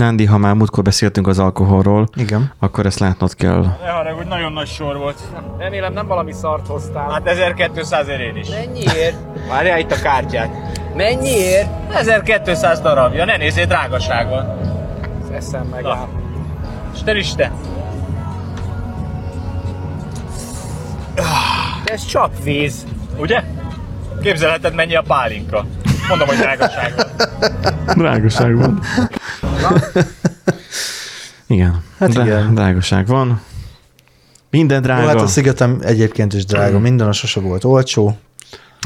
[0.00, 2.52] Nándi, ha már múltkor beszéltünk az alkoholról, Igen.
[2.58, 3.60] akkor ezt látnod kell.
[3.60, 5.20] Ne haragudj, nagyon nagy sor volt.
[5.58, 7.10] Remélem nem valami szart hoztál.
[7.10, 8.48] Hát 1200 én is.
[8.48, 9.16] Mennyiért?
[9.48, 10.50] Várjál itt a kártyát.
[10.96, 11.68] Mennyiért?
[11.92, 14.58] 1200 darabja, ne nézzél, drágaság van.
[15.32, 16.08] Eszem meg Na.
[16.94, 17.52] Isten Isten.
[21.84, 22.86] De ez csak víz.
[23.18, 23.42] Ugye?
[24.22, 25.66] Képzelheted mennyi a pálinka.
[26.08, 27.28] Mondom, hogy drágaság van.
[28.02, 28.80] Drágaság van.
[31.46, 31.82] igen.
[31.98, 32.54] Hát Drá- igen.
[32.54, 33.40] Drágaság van.
[34.50, 35.06] Minden Jó, drága.
[35.06, 36.78] hát a szigetem egyébként is drága.
[36.78, 38.16] Minden a sose volt olcsó.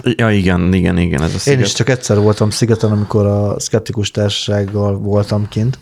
[0.03, 1.61] Ja, igen, igen, igen, ez a Én sziget.
[1.67, 5.79] is csak egyszer voltam szigeten, amikor a szkeptikus társasággal voltam kint.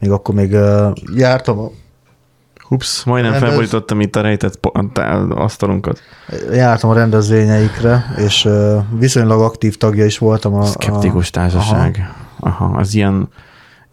[0.00, 1.70] Még akkor még uh, jártam, a-
[2.70, 4.66] Ups, majdnem Nem, ez- felborítottam itt a rejtett
[5.30, 6.00] asztalunkat.
[6.52, 10.54] jártam a rendezvényeikre, és uh, viszonylag aktív tagja is voltam.
[10.54, 12.12] A, Szkeptikus társaság.
[12.40, 13.28] Aha, az ilyen,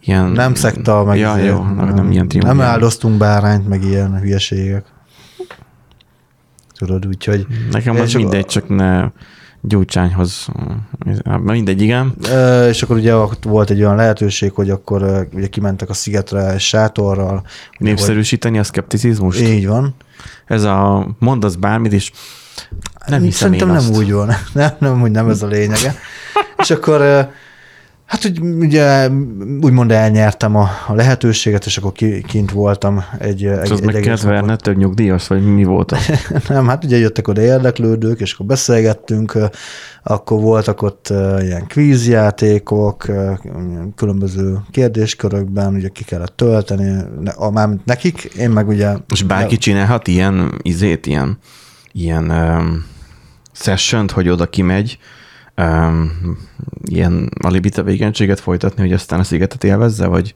[0.05, 0.23] ilyen...
[0.25, 2.41] A, nem szekta, meg Ja, izé, jó, nem, nem ilyen tím.
[2.41, 4.85] Nem áldoztunk bárányt, meg ilyen hülyeségek.
[6.77, 9.07] Tudod, úgyhogy Nekem az csak- mindegy, csak ne
[9.61, 10.47] gyújtsányhoz.
[11.41, 12.13] Mindegy, igen.
[12.29, 16.57] Ö, és akkor ugye ott volt egy olyan lehetőség, hogy akkor ugye kimentek a szigetre
[16.57, 17.43] sátorral.
[17.77, 19.39] Népszerűsíteni a szkepticizmust?
[19.39, 19.95] hogy- Így van.
[20.45, 22.11] Ez a mondasz bármit, és
[23.07, 23.97] nem hiszem Szerintem nem azt.
[23.97, 24.29] úgy van.
[24.53, 25.95] Nem, nem, úgy nem ez a lényege.
[26.57, 27.29] és akkor
[28.05, 29.09] hát úgy, ugye
[29.61, 34.05] úgymond elnyertem a, a lehetőséget, és akkor ki, kint voltam egy, egy, az egy meg
[34.05, 34.45] napot.
[34.45, 36.11] ne több nyugdíjas, vagy mi volt az?
[36.47, 39.37] Nem, hát ugye jöttek oda érdeklődők, és akkor beszélgettünk,
[40.03, 41.07] akkor voltak ott
[41.41, 43.05] ilyen kvízjátékok,
[43.95, 48.93] különböző kérdéskörökben, ugye ki kellett tölteni, ne- mármint nekik, én meg ugye...
[49.13, 51.37] És bárki csinálhat ilyen izét, ilyen,
[51.91, 52.85] ilyen um,
[53.51, 54.97] sessiont, hogy oda kimegy,
[55.57, 56.11] um,
[56.85, 60.35] ilyen alibi tevékenységet folytatni, hogy aztán a szigetet élvezze, vagy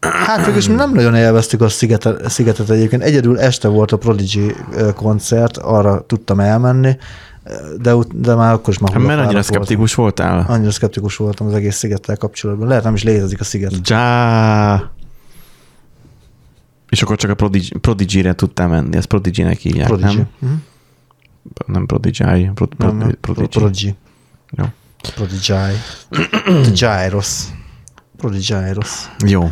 [0.00, 3.02] Hát végülis mi nem nagyon élveztük a szigetet, szigetet egyébként.
[3.02, 4.56] Egyedül este volt a Prodigy
[4.94, 6.96] koncert, arra tudtam elmenni,
[7.80, 9.42] de, de már akkor is már mert annyira voltam.
[9.42, 10.44] szkeptikus voltál.
[10.48, 12.68] Annyira szkeptikus voltam az egész szigettel kapcsolatban.
[12.68, 13.88] Lehet nem is létezik a sziget.
[13.88, 14.90] Já.
[16.88, 20.14] És akkor csak a Prodigy, Prodigy-re tudtál menni, ezt Prodigy-nek hívják, Prodigy.
[20.16, 20.28] nem?
[20.38, 20.52] Mhm.
[21.66, 23.16] Nem Prodigy, Pro, pro, Nem.
[23.20, 23.48] Prodigy.
[23.48, 23.94] Prodigy.
[24.50, 24.64] Jó.
[25.14, 25.52] Prodigy.
[26.74, 27.44] Gyros.
[28.16, 29.10] Prodigyros.
[29.26, 29.50] Jó.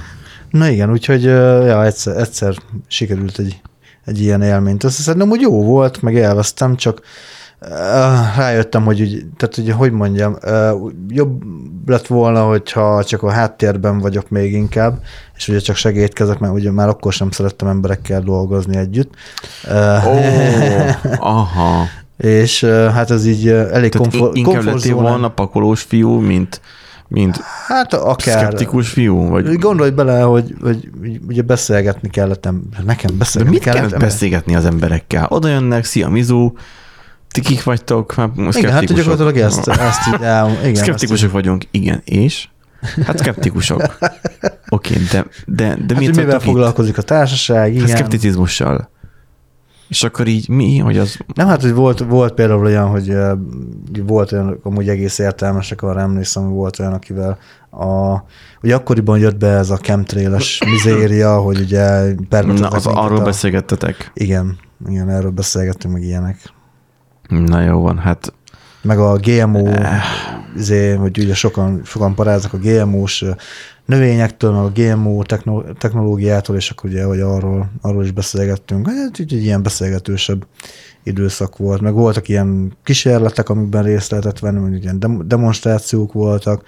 [0.50, 2.56] Na igen, úgyhogy ja, egyszer, egyszer
[2.86, 3.60] sikerült egy,
[4.04, 7.02] egy ilyen élményt összeszednem, hogy jó volt, meg élveztem, csak
[8.36, 10.36] rájöttem, hogy úgy, tehát ugye, hogy mondjam,
[11.08, 11.42] jobb
[11.86, 15.02] lett volna, hogyha csak a háttérben vagyok még inkább,
[15.36, 19.14] és ugye csak segítkezek, mert ugye már akkor sem szerettem emberekkel dolgozni együtt.
[20.06, 20.18] Ó,
[21.36, 21.84] aha.
[22.16, 26.60] és hát ez így elég Tehát komfort, in- inkább lettél komfortzónán- volna pakolós fiú, mint,
[27.08, 28.38] mint Hát akár.
[28.38, 29.28] szkeptikus fiú?
[29.28, 29.54] Vagy...
[29.58, 30.88] Gondolj bele, hogy, hogy
[31.28, 33.80] ugye beszélgetni kellett, em- nekem De beszélgetni mit kellett.
[33.82, 35.26] kellett beszélgetni az emberekkel?
[35.28, 36.52] Oda jönnek, szia Mizu,
[37.30, 38.14] ti kik vagytok?
[38.16, 42.48] Már Igen, hát gyakorlatilag ezt, ezt így el, igen, Szkeptikusok vagyunk, igen, és?
[43.04, 43.82] Hát szkeptikusok.
[44.68, 46.42] Oké, de, de, de Hát, hogy mivel itt?
[46.42, 47.86] foglalkozik a társaság, Hát igen.
[47.86, 48.90] szkepticizmussal.
[49.88, 51.18] És akkor így mi, hogy az...
[51.34, 53.16] Nem, hát hogy volt, volt például olyan, hogy
[54.02, 57.38] volt olyan, amúgy egész értelmesek, arra emlékszem, hogy volt olyan, akivel
[57.70, 58.16] a,
[58.62, 64.10] ugye akkoriban jött be ez a chemtrailes mizéria, hogy ugye Na, az, arról a, beszélgettetek.
[64.14, 64.58] Igen,
[64.88, 66.52] igen, erről beszélgettünk, meg ilyenek.
[67.30, 68.32] Na jó van, hát
[68.82, 70.02] meg a GMO, Eh.
[70.56, 73.24] izé, hogy ugye sokan, sokan paráznak a GMO-s
[73.84, 78.88] növényektől, meg a GMO techno- technológiától, és akkor ugye, hogy arról, arról is beszélgettünk.
[78.88, 80.46] Hát így egy ilyen beszélgetősebb
[81.02, 81.80] időszak volt.
[81.80, 86.64] Meg voltak ilyen kísérletek, amikben részt lehetett venni, mondjuk ilyen dem- demonstrációk voltak,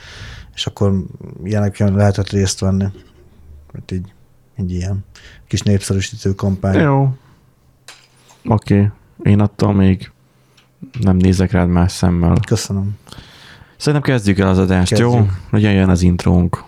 [0.55, 1.05] és akkor
[1.45, 2.87] ilyeneken lehetett részt venni.
[3.75, 4.13] Hát így,
[4.61, 5.05] így ilyen
[5.49, 6.81] kis népszerűsítő kampány.
[6.81, 7.03] jó.
[8.45, 9.33] Oké, okay.
[9.33, 10.11] én attól még
[11.01, 12.37] nem nézek rád más szemmel.
[12.47, 12.91] Köszönöm.
[13.77, 15.11] Szerintem kezdjük el az adást, Kezdjük.
[15.13, 15.27] jó?
[15.51, 16.65] Legyen jön az intrónk.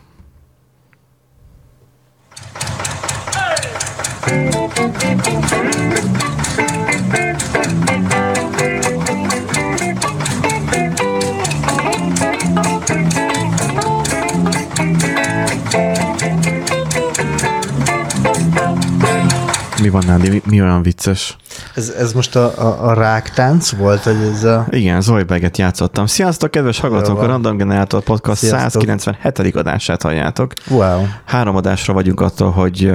[19.82, 21.37] Mi van Nádi, mi, mi olyan vicces?
[21.75, 24.67] Ez, ez most a, a, a ráktánc volt, hogy ez a...
[24.71, 26.06] Igen, Zoidberget játszottam.
[26.06, 27.19] Sziasztok, kedves hallgatók!
[27.19, 27.26] A.
[27.26, 28.82] Random Generator Podcast Sziasztok.
[28.82, 29.56] 197.
[29.56, 30.53] adását halljátok.
[30.69, 31.06] Wow.
[31.25, 32.93] Három adásra vagyunk attól, hogy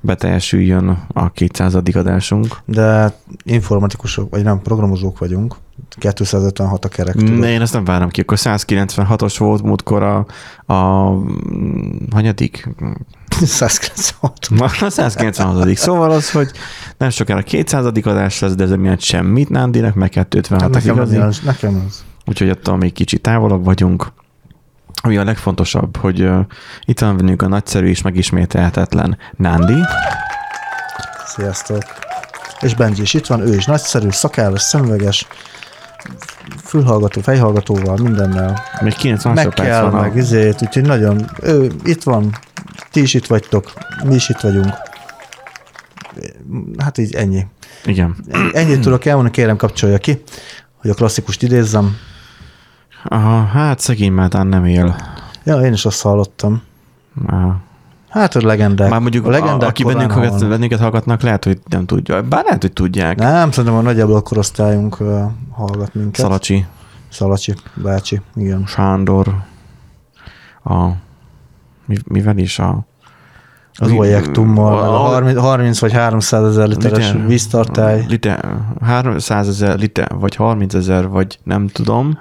[0.00, 1.74] beteljesüljön a 200.
[1.74, 2.56] adásunk.
[2.64, 3.12] De
[3.42, 5.56] informatikusok, vagy nem, programozók vagyunk.
[5.98, 7.14] 256 a kerek.
[7.14, 8.20] Ne, én ezt nem várom ki.
[8.20, 10.26] Akkor 196-os volt múltkor a,
[10.72, 11.12] a
[12.10, 12.68] hanyadik?
[13.44, 14.48] 196.
[14.50, 16.50] Ma a 196 Szóval az, hogy
[16.98, 17.84] nem sokára 200.
[17.84, 21.14] adás lesz, de ez miatt semmit Nándinek, meg 256 az Nekem az, igazi.
[21.14, 22.04] ilyen- nekem az.
[22.26, 24.06] Úgyhogy attól még kicsit távolabb vagyunk.
[25.02, 26.38] Ami a legfontosabb, hogy uh,
[26.84, 29.80] itt van velünk a nagyszerű és megismételhetetlen Nándi.
[31.26, 31.82] Sziasztok.
[32.60, 35.26] És Benji is itt van, ő is nagyszerű, szakállas, szemüveges,
[36.64, 38.62] fülhallgató, fejhallgatóval, mindennel.
[38.80, 39.94] Még 9 Meg kell, van.
[39.94, 40.00] A...
[40.00, 42.38] meg izét, úgyhogy nagyon, ő itt van,
[42.96, 43.72] ti is itt vagytok,
[44.04, 44.74] mi is itt vagyunk.
[46.78, 47.46] Hát így ennyi.
[47.84, 48.16] Igen.
[48.52, 50.22] Ennyit tudok elmondani, kérem kapcsolja ki,
[50.76, 51.96] hogy a klasszikust idézzem.
[53.04, 54.96] Aha, hát szegény Mátán nem él.
[55.44, 56.62] Ja, én is azt hallottam.
[57.26, 57.60] Aha.
[58.08, 58.90] Hát a legendák.
[58.90, 62.22] Már mondjuk, a legendák a, aki bennünk hallgat, bennünket hallgatnak, lehet, hogy nem tudja.
[62.22, 63.16] Bár lehet, hogy tudják.
[63.16, 65.20] Nem, szerintem a nagyjából a korosztályunk uh,
[65.50, 66.20] hallgat minket.
[66.20, 66.66] Szalacsi,
[67.08, 68.66] Szalacsi bácsi, igen.
[68.66, 69.34] Sándor,
[70.64, 71.04] a,
[72.08, 72.86] mivel is a...
[73.78, 78.04] Az Olyektummal, meg a 30, 30 vagy 300 ezer literes Liter- víztartály.
[78.08, 82.18] Liter, 300 ezer liter, vagy 30 ezer, vagy nem tudom.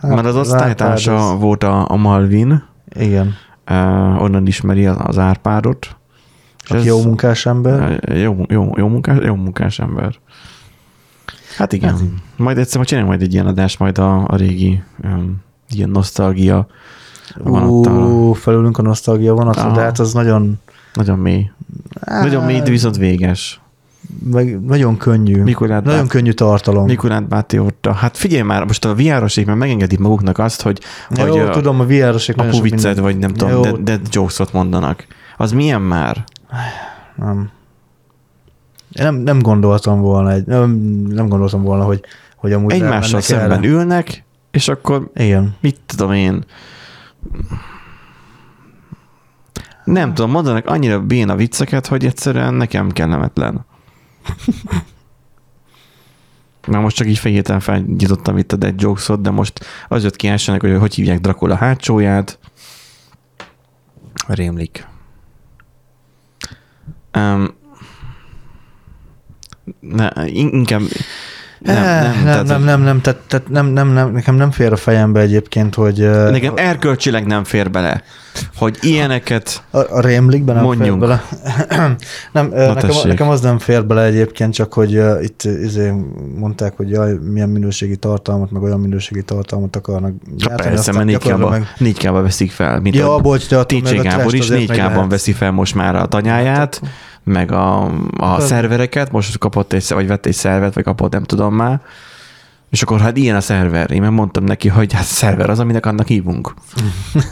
[0.00, 3.34] Hát, Mert az osztálytársa Árpád volt a, a Malvin, az- Igen,
[3.70, 5.96] uh, onnan ismeri az, az Árpádot.
[6.68, 8.00] Aki jó munkás ember.
[8.18, 10.14] Jó, jó, jó, munkás, jó munkás ember.
[11.56, 11.90] Hát igen.
[11.90, 12.00] Hát
[12.36, 15.36] majd egyszer majd csináljunk majd egy ilyen adást, majd a, a régi um,
[15.68, 16.66] ilyen nosztalgia.
[17.44, 19.74] Ú, felülünk a nosztalgia vonatra, Aha.
[19.74, 20.60] de hát az nagyon,
[20.94, 21.50] Nagyon mély.
[22.06, 23.60] Nagyon mély, de viszont véges.
[24.30, 25.42] meg, nagyon könnyű.
[25.42, 26.84] Mikor nagyon bát- könnyű tartalom.
[26.84, 27.92] Mikulát Báti óta.
[27.92, 30.80] Hát figyelj már, most a VR-oség már megengedik maguknak azt, hogy,
[31.10, 32.18] Jó, hogy a, tudom, a apu
[32.52, 35.06] sok viccet, vagy nem tudom, Jó, de, de jokesot mondanak.
[35.36, 36.24] Az milyen már?
[37.16, 37.50] Nem.
[38.92, 40.70] Én nem, nem gondoltam volna, egy, nem,
[41.08, 42.00] nem gondoltam volna, hogy,
[42.36, 43.68] hogy amúgy Egymással szemben erre.
[43.68, 45.54] ülnek, és akkor Igen.
[45.60, 46.44] mit tudom én,
[49.84, 53.64] nem tudom, mondanak annyira béna vicceket, hogy egyszerűen nekem kellemetlen.
[56.66, 60.28] Már most csak így fejéten felnyitottam itt a dead jokesot, de most az jött ki
[60.28, 62.38] elsőnek, hogy hogy hívják Dracula hátsóját.
[64.26, 64.86] Rémlik.
[67.14, 67.54] Um,
[69.80, 70.82] ne, in- inkább
[71.62, 74.72] nem, nem, nem, tehát, nem, nem, nem, tehát, tehát nem, nem, nem, nekem nem fér
[74.72, 75.98] a fejembe egyébként, hogy
[76.30, 78.02] Nekem erkölcsileg nem fér bele,
[78.56, 81.04] hogy ilyeneket a, a rémlikben nem Mondjunk.
[81.04, 81.22] fér bele.
[82.32, 83.04] nem, nekem, tessék.
[83.04, 85.92] nekem az nem fér bele egyébként, csak hogy uh, itt izé
[86.38, 91.04] mondták, hogy jaj, milyen minőségi tartalmat, meg olyan minőségi tartalmat akarnak Ja, gyártani, persze, mert
[91.04, 92.80] 4 gyakorlatilag k 4 k veszik fel.
[92.80, 95.10] Mint Ja, a bocs, de meg a Gábor is trash-t azért 4 meg k lehet.
[95.10, 96.80] veszi fel most már a tanyáját,
[97.24, 97.82] meg a,
[98.16, 101.80] a Hát- szervereket, most kapott egy, vagy vett egy szervert, vagy kapott, nem tudom már,
[102.70, 103.90] és akkor hát ilyen a szerver.
[103.90, 106.54] Én meg mondtam neki, hogy hát szerver az, aminek annak hívunk.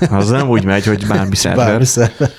[0.10, 1.66] Az nem úgy megy, hogy bármi szerver.
[1.66, 2.30] Bármi szerver.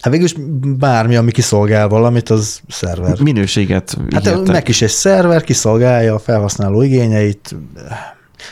[0.00, 0.34] Hát végülis
[0.78, 3.20] bármi, ami kiszolgál valamit, az szerver.
[3.20, 4.52] Minőséget Hát ígértek.
[4.52, 7.56] meg is egy szerver, kiszolgálja a felhasználó igényeit,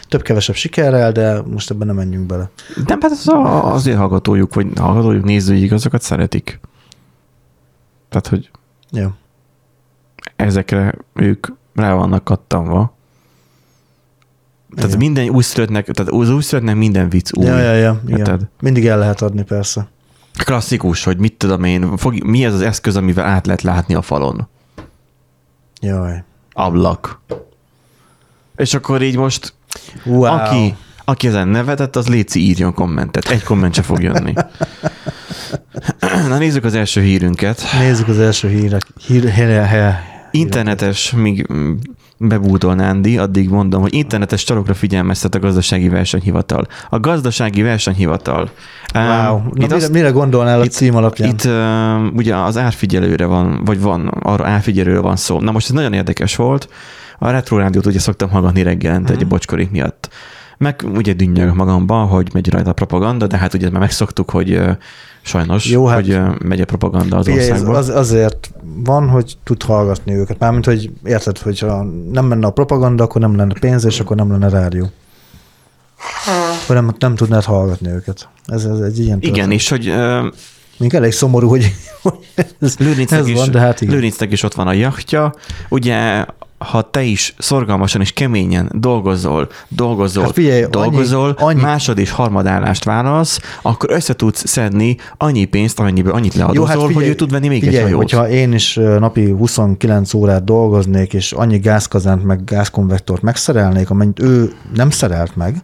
[0.08, 2.50] több-kevesebb sikerrel, de most ebben nem menjünk bele.
[2.86, 6.60] Nem, hát az a, azért hallgatójuk, vagy hallgatójuk, nézőik, azokat szeretik.
[8.12, 8.50] Tehát, hogy
[8.90, 9.08] Jó.
[10.36, 12.94] ezekre ők rá vannak kattanva.
[14.74, 14.98] Tehát Igen.
[14.98, 17.44] minden újszülöttnek, tehát az újszülöttnek minden vicc új.
[17.44, 18.50] Ja, ja, ja, igen.
[18.60, 19.88] Mindig el lehet adni, persze.
[20.44, 24.02] Klasszikus, hogy mit tudom én, fog, mi ez az eszköz, amivel át lehet látni a
[24.02, 24.48] falon?
[25.80, 26.24] Jaj.
[26.52, 27.20] Ablak.
[28.56, 29.54] És akkor így most,
[30.04, 30.22] Wow.
[30.22, 33.28] aki, aki ezen nevetett, az léci írjon kommentet.
[33.28, 34.32] Egy komment se fog jönni.
[36.28, 37.62] Na nézzük az első hírünket.
[37.78, 38.82] Nézzük az első hírek.
[39.06, 39.94] Hír, hír, hír,
[40.30, 41.72] Internetes, míg mm,
[42.18, 46.66] bebútol Nándi, addig mondom, hogy internetes csalókra figyelmeztet a gazdasági versenyhivatal.
[46.88, 48.50] A gazdasági versenyhivatal.
[48.94, 49.34] Wow.
[49.34, 51.28] Um, Na, mire, azt- mire gondolnál a itt- cím alapján?
[51.28, 55.40] Itt uh, ugye az árfigyelőre van, vagy van, arra árfigyelőre van szó.
[55.40, 56.68] Na most ez nagyon érdekes volt.
[57.18, 60.08] A Retro Rádiót ugye szoktam hallgatni reggelente egy bocskorik miatt.
[60.62, 64.60] Meg ugye dünnyög magamban, hogy megy rajta a propaganda, de hát ugye már megszoktuk, hogy
[65.22, 67.74] sajnos, Jó, hát- hogy megy a propaganda az országban.
[67.74, 68.52] az, azért
[68.84, 70.38] van, hogy tud hallgatni őket.
[70.38, 74.30] Mármint, hogy érted, hogyha nem menne a propaganda, akkor nem lenne pénz, és akkor nem
[74.30, 74.90] lenne rádió.
[76.62, 78.28] Akkor nem, nem tudnád hallgatni őket.
[78.44, 79.52] Ez, ez egy ilyen Igen, történet.
[79.58, 79.92] és hogy
[80.82, 82.14] Még elég szomorú, hogy, hogy
[82.60, 83.94] ez, Lőrincnek ez is, van, de hát igen.
[83.94, 85.34] Lőrincnek is ott van a jachtja.
[85.68, 86.24] Ugye,
[86.58, 92.10] ha te is szorgalmasan és keményen dolgozol, dolgozol, Hát figyelj, dolgozol, annyi- annyi- másod és
[92.10, 97.48] harmadállást válasz, akkor össze tudsz szedni annyi pénzt, amennyiből annyit leadózol, hogy ő tud venni
[97.48, 98.10] még hát figyelj, egy hajót.
[98.10, 104.52] hogyha én is napi 29 órát dolgoznék, és annyi gázkazánt meg gázkonvektort megszerelnék, amennyit ő
[104.74, 105.62] nem szerelt meg,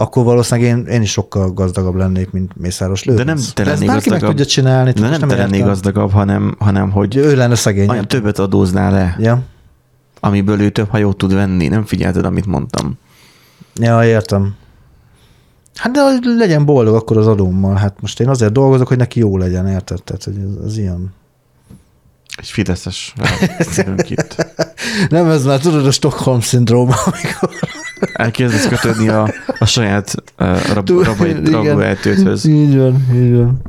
[0.00, 3.24] akkor valószínűleg én, én is sokkal gazdagabb lennék, mint Mészáros Lőrinc.
[3.26, 4.36] De nem te De ezt lennél bárki meg gazdagabb.
[4.36, 4.92] tudja csinálni.
[4.92, 5.68] De nem te lennél értem.
[5.68, 7.88] gazdagabb, hanem, hanem hogy ő lenne szegény.
[7.88, 9.42] olyan többet adóznál le, Ja.
[10.20, 11.68] amiből ő több hajót tud venni.
[11.68, 12.98] Nem figyelted, amit mondtam.
[13.74, 14.54] ja, értem.
[15.74, 16.00] Hát de
[16.38, 17.74] legyen boldog akkor az adómmal.
[17.74, 20.02] Hát most én azért dolgozok, hogy neki jó legyen, érted?
[20.02, 21.14] Tehát, hogy ez, ez ilyen.
[22.38, 23.14] Egy fideszes
[24.08, 24.46] itt.
[25.08, 27.50] Nem, ez már tudod a Stockholm szindróma, amikor
[28.12, 29.28] Elkezdesz kötődni a,
[29.58, 31.52] a saját uh, rab, rabai, igen.
[31.52, 32.44] rabóejtőthöz.
[32.44, 33.60] Így van, így van.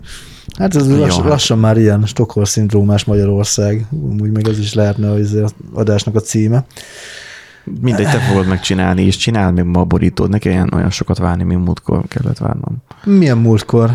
[0.57, 1.25] Hát ez lass, hát.
[1.25, 3.85] lassan már ilyen Stockholm szindrómás Magyarország.
[4.19, 5.37] Úgy meg ez is lehetne az
[5.73, 6.65] adásnak a címe.
[7.81, 10.29] Mindegy, te fogod megcsinálni, és csinál még ma a borítód.
[10.29, 12.77] Ne kelljen olyan sokat várni, mint múltkor kellett várnom.
[13.03, 13.91] Milyen múltkor?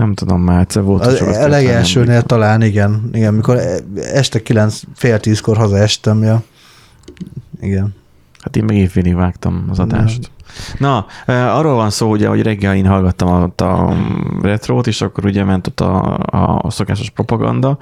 [0.00, 3.08] Nem tudom, egyszer volt, Az a legelsőnél talán igen.
[3.12, 3.60] Igen, mikor
[3.94, 6.42] este kilenc, fél tízkor hazaestem, ja.
[7.60, 7.94] Igen.
[8.40, 10.30] Hát én meg évfélig vágtam az adást.
[10.78, 13.96] Na, eh, arról van szó, ugye, hogy reggel én hallgattam ott a
[14.42, 16.18] retrót, és akkor ugye ment ott a,
[16.64, 17.76] a szokásos propaganda,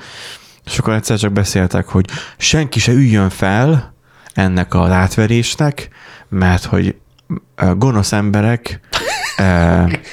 [0.64, 2.06] és akkor egyszer csak beszéltek, hogy
[2.36, 3.94] senki se üljön fel
[4.34, 5.88] ennek az átverésnek,
[6.28, 6.96] mert hogy
[7.76, 8.80] gonosz emberek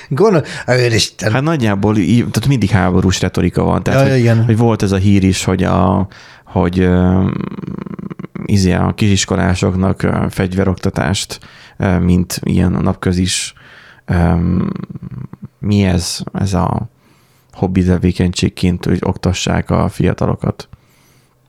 [0.10, 1.32] Gondol, Úristen.
[1.32, 3.84] Hát nagyjából tehát mindig háborús retorika van.
[3.84, 4.46] Tehát, Ja, hogy, igen.
[4.46, 6.08] hogy volt ez a hír is, hogy a
[6.46, 6.90] hogy
[8.46, 11.40] izé a kisiskolásoknak fegyveroktatást,
[12.00, 13.54] mint ilyen napközis,
[14.08, 14.70] um,
[15.60, 16.90] mi ez, ez a
[17.54, 20.70] hobbi tevékenységként, hogy oktassák a fiatalokat.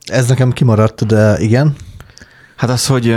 [0.06, 1.76] Ez nekem kimaradt, de igen.
[2.56, 3.11] Hát az, hogy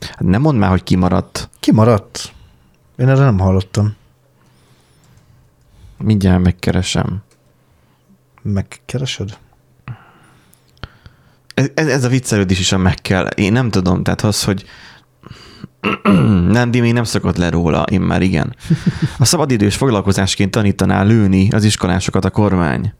[0.00, 1.48] hát nem mondd már, hogy kimaradt.
[1.60, 2.33] Kimaradt.
[2.96, 3.94] Én erre nem hallottam.
[5.98, 7.22] Mindjárt megkeresem.
[8.42, 9.38] Megkeresed?
[11.54, 13.26] Ez, ez, ez a viccelődés is a meg kell.
[13.26, 14.64] Én nem tudom, tehát az, hogy
[16.56, 18.56] nem, Di még nem szokott le róla, én már igen.
[19.18, 22.92] A szabadidős foglalkozásként tanítaná lőni az iskolásokat a kormány.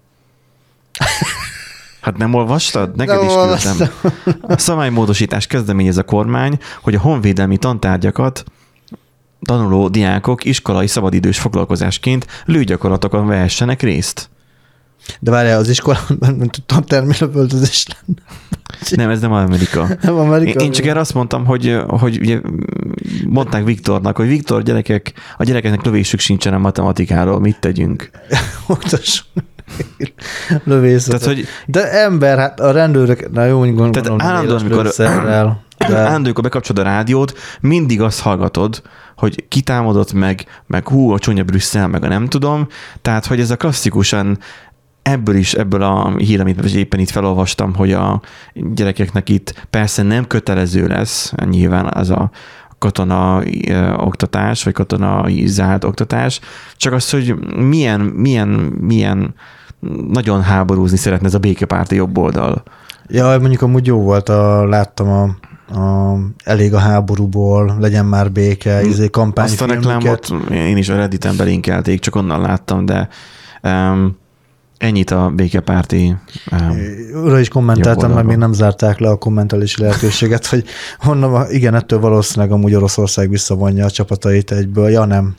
[2.01, 2.97] Hát nem olvastad?
[2.97, 3.89] Neked Nem is küldtem.
[4.43, 8.45] A szabálymódosítás kezdeményez a kormány, hogy a honvédelmi tantárgyakat
[9.45, 14.29] tanuló diákok iskolai szabadidős foglalkozásként lőgyakorlatokon vehessenek részt.
[15.21, 18.21] De várjál, az iskolában, tantermélövöltözés lenne.
[18.91, 19.89] Nem, ez nem Amerika.
[20.03, 20.61] Nem Amerika.
[20.61, 22.41] Én, én csak erre azt mondtam, hogy, hogy ugye
[23.27, 28.11] mondták Viktornak, hogy Viktor, gyerekek, a gyerekeknek lövésük sincsen a matematikáról, mit tegyünk?
[28.67, 29.27] Oktasson
[30.65, 31.21] lövészetet.
[31.21, 35.59] Tehát, hogy De ember, hát a rendőrök, na jó, úgy gondolom, Tehát állandóan, amikor- de...
[35.79, 38.83] de amikor bekapcsolod a rádiót, mindig azt hallgatod,
[39.25, 42.67] hogy kitámadott meg, meg hú, a csúnya Brüsszel, meg a nem tudom.
[43.03, 44.39] Tehát, hogy ez a klasszikusan
[45.03, 48.21] ebből is, ebből a hír, amit éppen itt felolvastam, hogy a
[48.53, 52.31] gyerekeknek itt persze nem kötelező lesz, nyilván az a
[52.79, 53.43] katona
[53.97, 56.41] oktatás, vagy katonai zárt oktatás,
[56.77, 58.49] csak az, hogy milyen, milyen,
[58.81, 59.35] milyen
[60.11, 62.63] nagyon háborúzni szeretne ez a békepárti jobb oldal.
[63.09, 68.83] ja, mondjuk amúgy jó volt, a, láttam a, a elég a háborúból, legyen már béke,
[68.83, 73.09] izé Azt a reklámot én is a Redditen belinkelték, csak onnan láttam, de
[73.63, 74.17] um,
[74.79, 76.17] ennyit a békepárti
[76.53, 76.77] um,
[77.25, 80.65] Ura is kommentáltam, mert még nem zárták le a kommentelési lehetőséget, hogy
[80.99, 84.89] honnan, igen, ettől valószínűleg amúgy Oroszország visszavonja a csapatait egyből.
[84.89, 85.37] Ja, nem.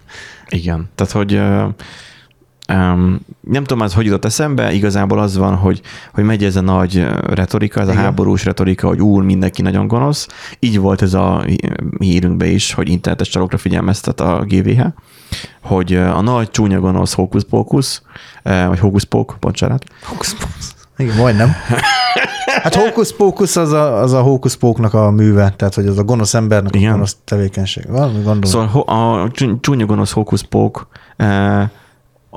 [0.49, 1.73] Igen, tehát hogy uh,
[2.73, 5.81] um, nem tudom, ez hogy jutott eszembe, igazából az van, hogy,
[6.13, 8.03] hogy megy ez a nagy retorika, ez a Igen.
[8.03, 10.27] háborús retorika, hogy úr, mindenki nagyon gonosz.
[10.59, 11.45] Így volt ez a
[11.99, 14.85] hírünkbe is, hogy internetes csalókra figyelmeztet a GVH,
[15.61, 18.01] hogy a nagy csúnya gonosz hókusz-pókusz,
[18.43, 19.83] vagy hókusz-pók, bocsánat,
[20.97, 21.51] Igen, majdnem.
[22.61, 26.75] Hát hókusz-pókusz az a, az a hókusz-póknak a műve, tehát hogy az a gonosz embernek
[26.75, 26.89] Igen.
[26.89, 27.87] a gonosz tevékenység.
[27.89, 28.41] Valami gondolom.
[28.43, 31.71] Szóval a csú- csúnya gonosz hókuszpók e,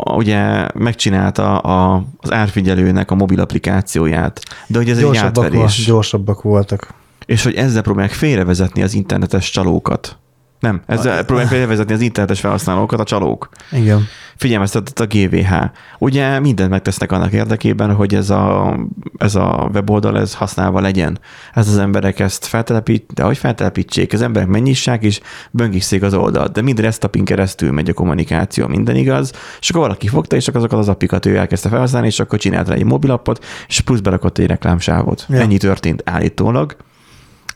[0.05, 5.85] ugye megcsinálta a, az árfigyelőnek a mobil applikációját, de hogy ez egy gyorsabbak, volt, átverés,
[5.85, 6.95] gyorsabbak voltak.
[7.27, 10.19] és hogy ezzel próbálják félrevezetni az internetes csalókat.
[10.61, 13.49] Nem, ezzel próbálják félrevezetni az internetes felhasználókat a csalók.
[13.73, 14.07] Igen.
[14.37, 15.55] figyelmeztetett a GVH.
[15.99, 18.77] Ugye mindent megtesznek annak érdekében, hogy ez a,
[19.19, 21.19] ez a weboldal ez használva legyen.
[21.55, 26.53] Ez az emberek ezt feltelepít, de hogy feltelepítsék, az emberek mennyissák és böngészék az oldalt,
[26.53, 30.61] de minden resztapin keresztül megy a kommunikáció, minden igaz, és akkor valaki fogta, és akkor
[30.61, 34.39] azokat az appikat ő elkezdte felhasználni, és akkor csinált rá egy mobilappot, és plusz berakott
[34.39, 35.27] egy reklámsávot.
[35.29, 35.41] Ja.
[35.41, 36.77] Ennyi történt állítólag.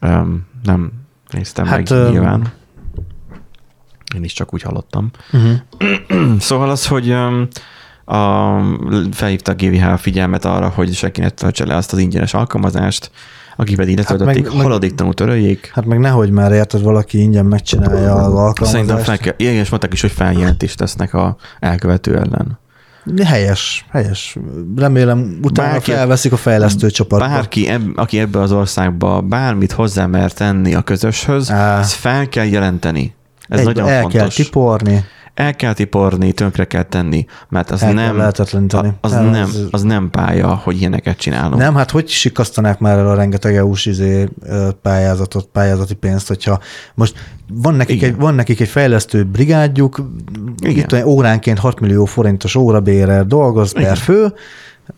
[0.00, 0.92] Um, nem
[1.30, 2.52] néztem hát, meg öm, nyilván.
[4.14, 5.10] Én is csak úgy hallottam.
[5.32, 6.38] Uh-huh.
[6.40, 7.10] Szóval az, hogy
[8.04, 8.60] a,
[9.12, 13.10] felhívta a GVH figyelmet arra, hogy senki ne töltse le azt az ingyenes alkalmazást,
[13.56, 15.70] akik pedig letöltötték, meg- hát haladéktalanul töröljék.
[15.74, 18.70] Hát meg nehogy már érted, valaki ingyen megcsinálja az alkalmazást.
[18.70, 22.60] Szerintem fel kell, igen, és mondták is, hogy feljelentést tesznek a elkövető ellen.
[23.24, 24.36] Helyes, helyes.
[24.76, 27.26] Remélem utána Bárki- felveszik a fejlesztő csapatba.
[27.26, 31.78] Bárki, eb, aki ebbe az országba bármit hozzá mer tenni a közöshöz, Á.
[31.78, 33.14] ezt fel kell jelenteni.
[33.52, 34.20] Ez Egybe nagyon el fontos.
[34.20, 35.04] kell tiporni,
[35.34, 38.20] el kell tiporni, tönkre kell tenni, mert az el nem,
[39.00, 41.56] az, nem, az nem pálya, hogy ilyeneket csinálunk.
[41.56, 44.28] Nem, hát hogy sikasztanák már el a rengeteg EU-s izé,
[44.82, 46.60] pályázatot, pályázati pénzt, hogyha
[46.94, 47.14] most
[47.52, 48.10] van nekik, Igen.
[48.10, 50.02] egy, van nekik egy fejlesztő brigádjuk,
[50.62, 50.76] Igen.
[50.76, 53.94] itt olyan óránként 6 millió forintos órabérrel dolgoz per Igen.
[53.94, 54.32] fő,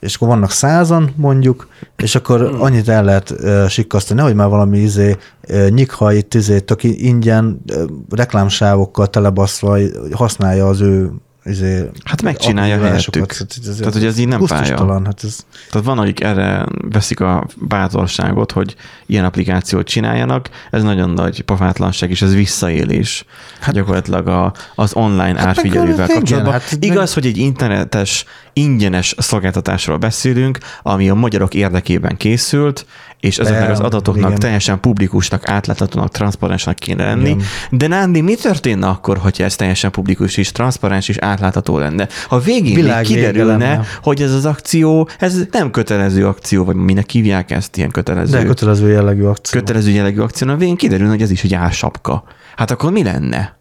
[0.01, 4.79] és akkor vannak százan mondjuk, és akkor annyit el lehet uh, sikkasztani, nehogy már valami
[4.79, 5.17] izé,
[5.49, 9.79] uh, nyikhajt, izé, tök ingyen uh, reklámsávokkal telebaszva
[10.13, 11.11] használja az ő
[11.45, 13.33] izé, Hát megcsinálja helyettük.
[13.33, 15.03] Hát ez- Tehát, hogy ez így nem pálya.
[15.05, 15.37] Hát ez,
[15.71, 18.75] Tehát van, akik erre veszik a bátorságot, hogy
[19.07, 23.25] ilyen applikációt csináljanak, ez nagyon nagy pofátlanság, és ez visszaélés
[23.61, 26.53] hát, gyakorlatilag a, az online hát átfigyelővel igen, kapcsolatban.
[26.53, 32.87] hát Hát meg- Igaz, hogy egy internetes, ingyenes szolgáltatásról beszélünk, ami a magyarok érdekében készült,
[33.25, 34.41] és ezeknek az adatoknak igen.
[34.41, 37.29] teljesen publikusnak, átláthatónak, transzparensnek kéne lenni.
[37.29, 37.43] Igen.
[37.71, 42.09] De Nándi, mi történne akkor, hogyha ez teljesen publikus és transzparens és átlátható lenne?
[42.29, 43.85] Ha végén Világ kiderülne, lenne.
[44.03, 48.39] hogy ez az akció, ez nem kötelező akció, vagy minek hívják ezt ilyen kötelező.
[48.39, 49.61] de kötelező jellegű akció.
[49.61, 52.25] kötelező jellegű akció, a végén kiderülne, hogy ez is egy álsapka.
[52.57, 53.57] Hát akkor mi lenne?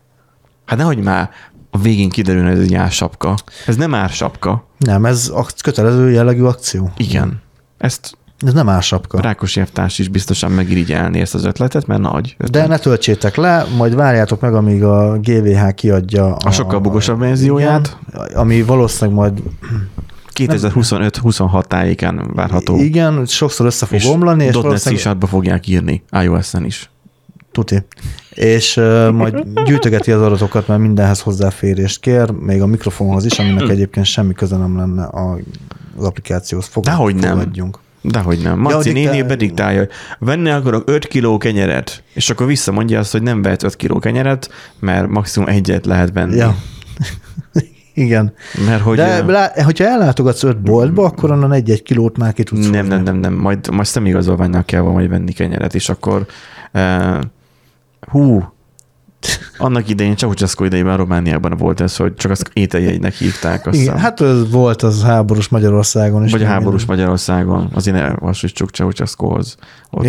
[0.66, 1.30] Hát nehogy már
[1.72, 3.36] a végén kiderülne, hogy ez egy álsapka.
[3.66, 4.68] Ez nem ársapka.
[4.78, 6.92] Nem, ez ak- kötelező jellegű akció.
[6.98, 7.42] Igen.
[7.78, 9.22] Ezt Ez nem ársapka.
[9.22, 12.52] Rákos Évtárs is biztosan megirigyelni ezt az ötletet, mert nagy ötlet.
[12.52, 17.98] De ne töltsétek le, majd várjátok meg, amíg a GVH kiadja A sokkal bugosabb verzióját.
[18.34, 19.42] Ami valószínűleg majd
[20.34, 22.78] 2025-26 tájékán várható.
[22.78, 26.90] igen, sokszor össze fog és omlani, és valószínűleg c fogják írni, iOS-en is.
[27.52, 27.86] tuti.
[28.30, 33.70] És uh, majd gyűjtögeti az adatokat, mert mindenhez hozzáférést kér, még a mikrofonhoz is, aminek
[33.70, 35.38] egyébként semmi köze nem lenne a,
[35.98, 36.68] az applikációhoz.
[36.68, 37.38] Fog, Dehogy nem.
[37.38, 37.80] fogadjunk.
[38.04, 38.60] Dehogy nem.
[38.60, 39.88] Maci Ja, néni diktál- bediktálja,
[40.20, 44.50] venni akarok 5 kiló kenyeret, és akkor visszamondja azt, hogy nem vehet 5 kiló kenyeret,
[44.80, 46.36] mert maximum egyet lehet venni.
[46.36, 46.56] Ja.
[47.94, 48.34] Igen.
[48.66, 48.96] Mert hogy...
[48.98, 53.04] De lá, hogyha ellátogatsz öt boltba, akkor onnan egy-egy kilót már ki tudsz nem, nem,
[53.04, 56.26] nem, nem, majd, majd szemigazolványnak kell majd venni kenyeret, és akkor
[56.74, 57.20] uh,
[58.10, 58.53] hú,
[59.58, 63.68] annak idején, Ceausescu idejében Romániában volt ez, hogy csak azt ételjegynek hívták.
[63.68, 66.32] Azt Igen, hát ez volt az háborús Magyarországon is.
[66.32, 66.96] Vagy háborús minden.
[66.96, 69.58] Magyarországon, azért ne hasonlítsuk Ceausescuhoz.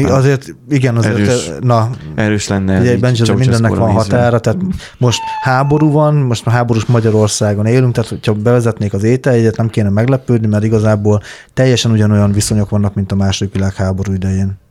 [0.05, 1.51] Azért, igen, azért, Erős.
[1.61, 2.81] na, erős lenne.
[2.81, 4.59] ugye Benji, mindennek van határa, tehát
[4.99, 9.89] most háború van, most már háborús Magyarországon élünk, tehát hogyha bevezetnék az ételjegyet, nem kéne
[9.89, 11.23] meglepődni, mert igazából
[11.55, 14.63] teljesen ugyanolyan viszonyok vannak, mint a második világháború idején.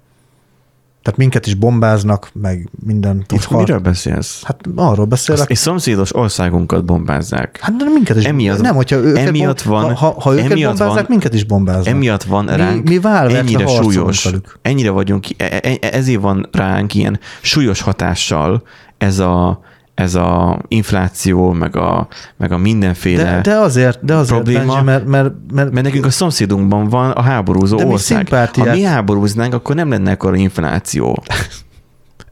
[1.03, 3.25] Tehát minket is bombáznak, meg minden.
[3.33, 4.43] Itt har- miről beszélsz?
[4.43, 5.49] Hát arról beszélek.
[5.49, 7.57] És szomszédos országunkat bombázzák.
[7.61, 8.23] Hát de minket is.
[8.23, 11.43] Emiatt- nem, hogyha őket emiatt bom- van- ha, ha őket emiatt bombázzák, van- minket is
[11.43, 11.87] bombáznak.
[11.87, 14.57] Emiatt van Mi- ránk mi válvetve ennyire súlyos, velük.
[14.61, 18.63] ennyire vagyunk, e- e- ezért van ránk ilyen súlyos hatással
[18.97, 19.61] ez a,
[19.95, 24.83] ez a infláció, meg a, meg a mindenféle, de, de azért, de azért probléma, Benji,
[24.83, 28.17] mert, mert, mert, mert nekünk a szomszédunkban van a háborúzó De mi ország.
[28.17, 31.23] szimpátiát- Ha mi háborúznánk, akkor nem lenne akkor infláció.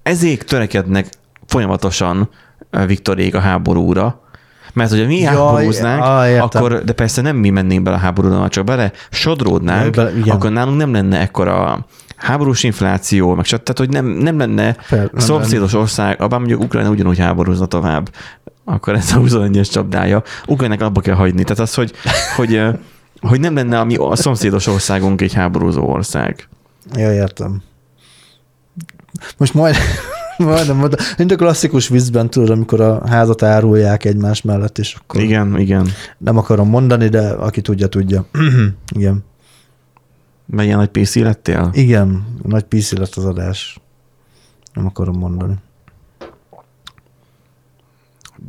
[0.04, 1.08] Ezért törekednek
[1.45, 2.30] folyamatosan
[2.69, 4.21] eh, Viktorék a háborúra,
[4.74, 6.43] mert hogyha mi Jaj, háborúznánk, á, értem.
[6.54, 10.17] akkor, de persze nem mi mennénk bele a háborúba, hanem csak bele sodródnánk, Jaj, bele-
[10.17, 10.36] igen.
[10.36, 11.86] akkor nálunk nem lenne ekkora
[12.21, 13.63] háborús infláció, meg stb.
[13.63, 18.10] Tehát, hogy nem, nem lenne Fel- nem szomszédos ország, abban mondjuk Ukrajna ugyanúgy háborúzna tovább,
[18.65, 20.23] akkor ez a 21-es csapdája.
[20.47, 21.43] Ukrajnának abba kell hagyni.
[21.43, 21.91] Tehát az, hogy,
[22.36, 22.62] hogy,
[23.21, 26.47] hogy nem lenne a, mi, a szomszédos országunk egy háborúzó ország.
[26.93, 27.62] Ja, értem.
[29.38, 29.75] Most majd,
[30.38, 35.21] majdnem mondom, mint a klasszikus vízben, tudod, amikor a házat árulják egymás mellett, és akkor
[35.21, 35.88] Igen, igen.
[36.17, 38.25] nem akarom mondani, de aki tudja, tudja.
[38.95, 39.23] Igen.
[40.51, 41.69] Mert ilyen nagy PC lettél?
[41.73, 43.79] Igen, nagy PC lett az adás.
[44.73, 45.55] Nem akarom mondani.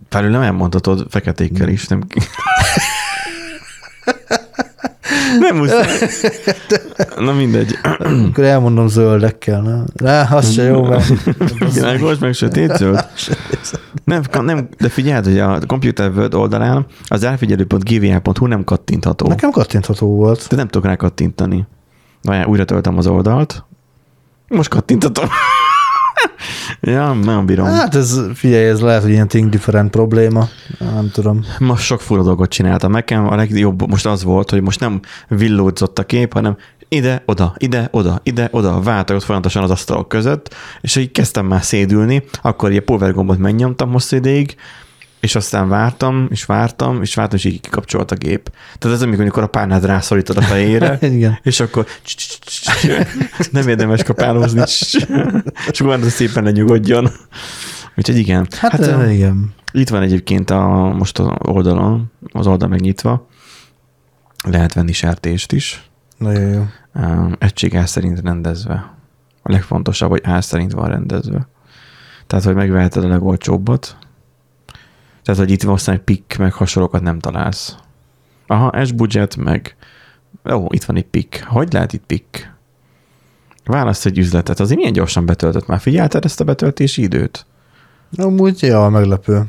[0.09, 2.03] Felül nem elmondhatod feketékkel is, nem?
[5.39, 5.87] Nem muszáj.
[7.19, 7.79] Na mindegy.
[7.83, 9.85] Akkor elmondom zöldekkel, na.
[9.95, 11.13] Rá, az se jó, mert
[11.75, 13.07] Világos, meg sötét zöld.
[14.05, 19.27] Nem, nem, de figyeld, hogy a Computer World oldalán az elfigyelő.gva.hu nem kattintható.
[19.29, 20.47] nekem kattintható volt.
[20.49, 21.67] De nem tudok rá kattintani.
[22.23, 23.65] Várjál, újra töltöm az oldalt.
[24.49, 25.29] Most kattinthatom.
[26.81, 27.67] ja, nem bírom.
[27.67, 30.49] Hát ez, figyelj, ez lehet, hogy ilyen think different probléma.
[30.79, 31.45] Nem tudom.
[31.59, 32.91] Most sok fura dolgot csináltam.
[32.91, 36.57] Nekem a legjobb most az volt, hogy most nem villódzott a kép, hanem
[36.89, 41.63] ide, oda, ide, oda, ide, oda, változott folyamatosan az asztalok között, és így kezdtem már
[41.63, 44.57] szédülni, akkor ilyen power gombot megnyomtam hosszú ideig,
[45.23, 48.53] és aztán vártam, és vártam, és vártam, és így kikapcsolt a gép.
[48.79, 50.99] Tehát ez amikor, amikor a párnád rászorítod a fejére,
[51.43, 51.87] és akkor
[53.51, 54.61] nem érdemes kapálózni,
[55.71, 57.09] és akkor szépen lenyugodjon.
[57.97, 58.47] Úgyhogy igen.
[58.59, 59.55] Hát, hát ö, igen.
[59.73, 63.29] itt van egyébként a, most az oldalon, az oldal megnyitva,
[64.45, 66.65] lehet venni sertést is, Nagyon jó.
[67.39, 68.95] egység szerint rendezve.
[69.43, 71.49] A legfontosabb, hogy ár szerint van rendezve.
[72.27, 73.97] Tehát, hogy megveheted a legolcsóbbat.
[75.25, 77.77] Tehát, hogy itt egy pick, meg hasonlókat nem találsz.
[78.47, 79.77] Aha, S budget, meg
[80.53, 81.45] ó, itt van egy pick.
[81.45, 82.53] Hogy lehet itt pick?
[83.65, 84.61] Választ egy üzletet.
[84.61, 85.81] Azért milyen gyorsan betöltött már?
[85.81, 87.47] Figyelted ezt a betöltési időt?
[88.17, 89.43] Amúgy, ja, meglepő.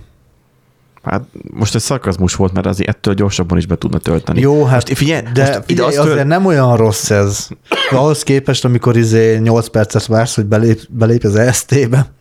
[1.03, 4.39] Hát most ez szarkazmus volt, mert azért ettől gyorsabban is be tudna tölteni.
[4.39, 7.47] Jó, hát most figyelj, de most figyelj, azt azért tölt- nem olyan rossz ez.
[7.91, 12.11] Ahhoz képest, amikor izé 8 percet vársz, hogy belép, belépj az EST-be.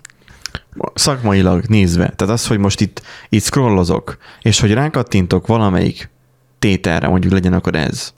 [0.94, 6.10] Szakmailag nézve, tehát az, hogy most itt, itt scrollozok, és hogy rákattintok valamelyik
[6.58, 8.12] tételre, mondjuk legyen akkor ez,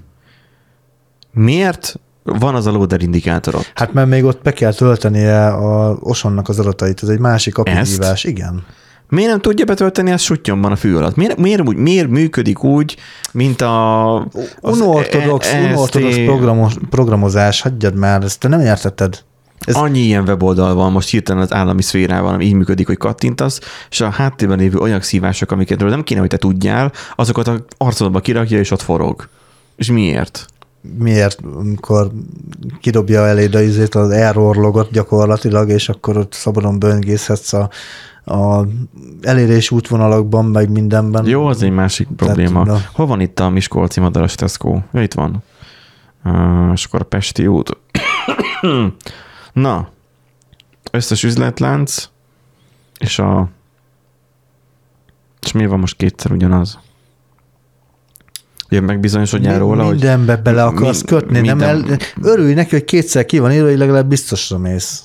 [1.32, 3.72] miért van az a loader indikátor ott?
[3.74, 8.24] Hát mert még ott be kell töltenie a Osonnak az adatait, ez egy másik apihívás,
[8.24, 8.64] igen.
[9.08, 11.16] Miért nem tudja betölteni ezt sutyomban a fű alatt?
[11.16, 12.96] Miért, miért, úgy, miért működik úgy,
[13.32, 14.26] mint a...
[14.60, 19.18] Unortodox, unortodox programos, programozás, hagyjad már, ezt te nem értetted.
[19.64, 23.60] Ez, Annyi ilyen weboldal van most hirtelen az állami szférában, ami így működik, hogy kattintasz,
[23.90, 28.20] és a háttérben lévő olyan szívások, amiket nem kéne, hogy te tudjál, azokat a arcodba
[28.20, 29.28] kirakja, és ott forog.
[29.76, 30.46] És miért?
[30.98, 32.10] miért, amikor
[32.80, 37.70] kidobja eléd a izét, az error logot gyakorlatilag, és akkor ott szabadon böngészhetsz a,
[38.24, 38.66] a
[39.22, 41.26] elérés útvonalakban, meg mindenben.
[41.26, 42.64] Jó, az egy másik probléma.
[42.64, 42.78] na.
[42.92, 44.78] Hol van itt a Miskolci Madaras Tesco?
[44.92, 45.42] Ja, itt van.
[46.24, 47.70] Uh, és akkor a Pesti út.
[49.54, 49.88] Na,
[50.90, 52.08] összes üzletlánc,
[52.98, 53.48] és a...
[55.42, 56.78] És mi van most kétszer ugyanaz?
[58.70, 62.84] Ugye megbizonyosodjál róla, hogy Mindenbe bele akarsz Min- kötni, nem el, minden- örülj neki, hogy
[62.84, 65.02] kétszer ki van írva, hogy legalább biztosra mész.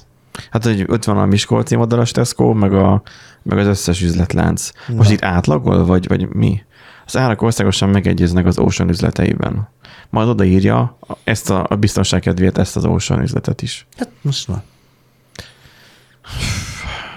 [0.51, 3.01] Hát, hogy ott van a Miskolci Madaras Tesco, meg, a,
[3.43, 4.71] meg az összes üzletlánc.
[4.87, 5.15] Most Na.
[5.15, 6.61] itt átlagol, vagy, vagy mi?
[7.09, 9.67] Az árak országosan megegyeznek az Ocean üzleteiben.
[10.09, 13.87] Majd odaírja ezt a, a biztonság kedvéért ezt az Ocean üzletet is.
[13.97, 14.63] Hát most na.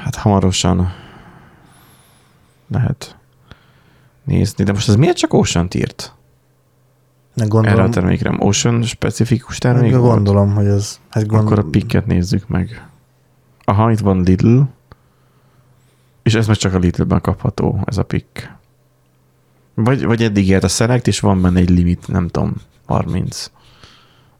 [0.05, 0.95] Hát hamarosan
[2.69, 3.17] lehet
[4.25, 4.65] nézni.
[4.65, 6.15] De most ez miért csak Ocean írt?
[7.35, 8.35] Ne Erre a gondolom, termékre.
[8.39, 10.15] Ocean specifikus hát termék volt?
[10.15, 11.01] gondolom, hogy ez...
[11.11, 12.87] Hát Akkor a gondolom, pikket nézzük meg.
[13.65, 14.61] Aha, itt van Lidl.
[16.23, 18.61] És ez most csak a Lidl-ben kapható, ez a pick.
[19.75, 22.55] Vagy, vagy eddig élt a Select, és van benne egy limit, nem tudom,
[22.87, 23.51] 30.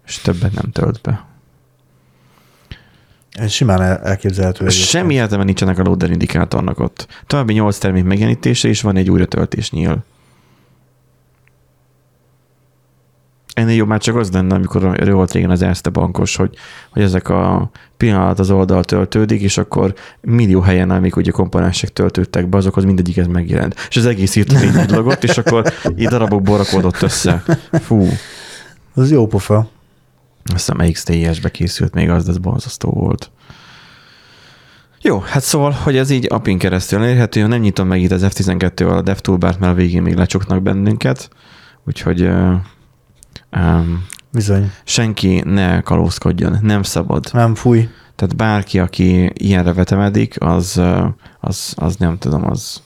[0.07, 1.27] És többet nem tölt be.
[3.33, 4.69] ez simán el- elképzelhető.
[4.69, 7.07] Semmi értelme nincsenek a loader indikátornak ott.
[7.27, 10.05] További 8 termék megjelenítése, és van egy újratöltés nyíl.
[13.55, 16.57] Ennél jobb már csak az lenne, amikor volt régen az Erste bankos, hogy,
[16.91, 22.49] hogy ezek a pillanat az oldal töltődik, és akkor millió helyen, amik ugye komponensek töltődtek
[22.49, 23.75] be, azokhoz mindegyik ez megjelent.
[23.89, 27.43] És az egész hirtelen így villogott, és akkor így darabokból rakódott össze.
[27.73, 28.09] Fú,
[28.95, 29.69] Az jó pofa.
[30.55, 33.31] azt hiszem XTS-be készült még az, de ez borzasztó volt.
[35.01, 38.97] Jó, hát szóval, hogy ez így apin keresztül elérhető, nem nyitom meg itt az F12-vel
[38.97, 41.31] a DevToolbart, mert a végén még lecsuknak bennünket,
[41.87, 42.31] úgyhogy
[43.57, 44.71] um, Bizony.
[44.85, 47.31] senki ne kalózkodjon, nem szabad.
[47.33, 47.89] Nem fúj.
[48.15, 50.81] Tehát bárki, aki ilyenre vetemedik, az,
[51.41, 52.83] az, az nem tudom, az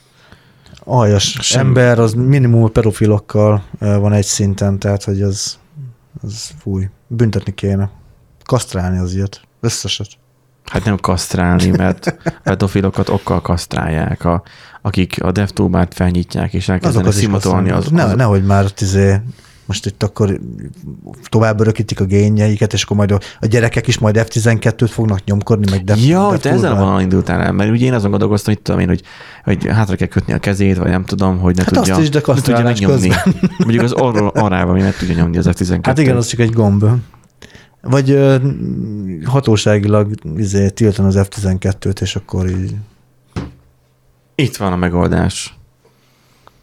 [0.89, 5.59] Aljas Sem- ember, az minimum pedofilokkal van egy szinten, tehát hogy az,
[6.23, 6.89] az fúj.
[7.07, 7.91] Büntetni kéne.
[8.45, 9.41] Kasztrálni az ilyet.
[9.61, 10.09] Összeset.
[10.65, 14.43] Hát nem kasztrálni, mert pedofilokat okkal kasztrálják, a,
[14.83, 17.71] akik a DevToolbart felnyitják, és elkezdenek az szimatolni.
[17.71, 19.21] Az, az, ne, nehogy már tizé
[19.67, 20.41] most itt akkor
[21.29, 25.85] tovább örökítik a génjeiket, és akkor majd a, gyerekek is majd F12-t fognak nyomkodni, meg
[25.85, 28.63] de, Ja, hogy te ezzel a vonalon indultál el, mert ugye én azon gondolkoztam, hogy
[28.63, 29.03] tudom én, hogy,
[29.45, 32.09] hogy hátra kell kötni a kezét, vagy nem tudom, hogy ne Hát tudja, azt is,
[32.09, 33.11] de ne tudja megnyomni.
[33.59, 35.79] Mondjuk az orról, orrával, ami meg tudja nyomni az F12.
[35.83, 36.85] Hát igen, az csak egy gomb.
[37.81, 38.37] Vagy ö,
[39.25, 42.75] hatóságilag izé, tiltan az F12-t, és akkor így...
[44.35, 45.59] Itt van a megoldás.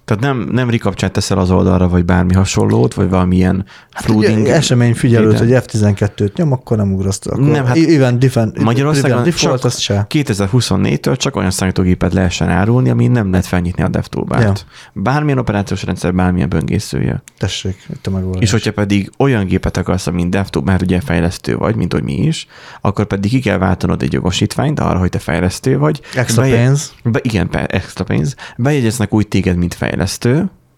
[0.05, 4.39] Tehát nem, nem rikapcsát teszel az oldalra, vagy bármi hasonlót, vagy valamilyen Hát flooding.
[4.41, 7.27] ugye, esemény figyelőt, hogy F12-t nyom, akkor nem ugraszt.
[7.27, 10.05] Akkor Nem, hát even defend, Magyarországon default, csak se.
[10.09, 14.65] 2024-től csak olyan számítógépet lehessen árulni, ami nem lehet felnyitni a DevToolbart.
[14.93, 17.23] Bármilyen operációs rendszer, bármilyen böngészője.
[17.37, 18.41] Tessék, itt a megoldás.
[18.41, 22.13] És hogyha pedig olyan gépet akarsz, mint DevTool, mert ugye fejlesztő vagy, mint hogy mi
[22.15, 22.47] is,
[22.81, 26.01] akkor pedig ki kell váltanod egy jogosítványt arra, hogy te fejlesztő vagy.
[26.15, 26.93] Extra Beje- pénz.
[27.03, 28.35] Be, igen, extra pénz.
[28.57, 29.91] Bejegyeznek úgy téged, mint fejlesztő,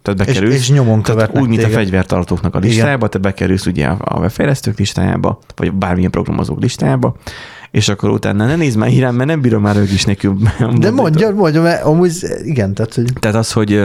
[0.02, 0.56] tehát És- bekerülsz.
[0.56, 1.80] és nyomon tehát követnek Úgy, mint a téged.
[1.80, 7.16] fegyvertartóknak a listájába, te bekerülsz ugye a a webfejlesztők listájába, vagy bármilyen programozók listájába,
[7.72, 10.38] és akkor utána ne nézd már hírám, mert nem bírom már ők is nélkül.
[10.78, 12.12] De mondja, mondja, mert amúgy
[12.44, 13.82] igen, tehát, hogy Tehát az, hogy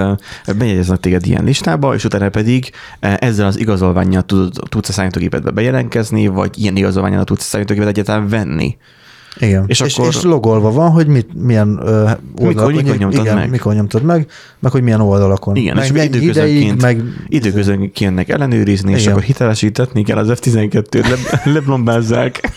[0.59, 6.27] bejegyeznek téged ilyen listába, és utána pedig ezzel az igazolványjal tud, tudsz a számítógépedbe bejelentkezni,
[6.27, 8.77] vagy ilyen igazolványjal tudsz a számítógépet egyáltalán venni.
[9.39, 9.65] Igen.
[9.67, 13.37] És És, akkor- és, és logolva van, hogy mit, milyen ö, oldalakon, mikor nyomtad igen,
[13.37, 13.51] meg.
[13.51, 14.27] mikor nyomtad meg,
[14.59, 15.57] meg hogy milyen oldalakon.
[15.57, 19.13] Igen, meg és mennyi időközönként, meg időközönként ellenőrizni, és Igen.
[19.13, 22.41] akkor hitelesítetni kell az F12-t, le, leblombázzák.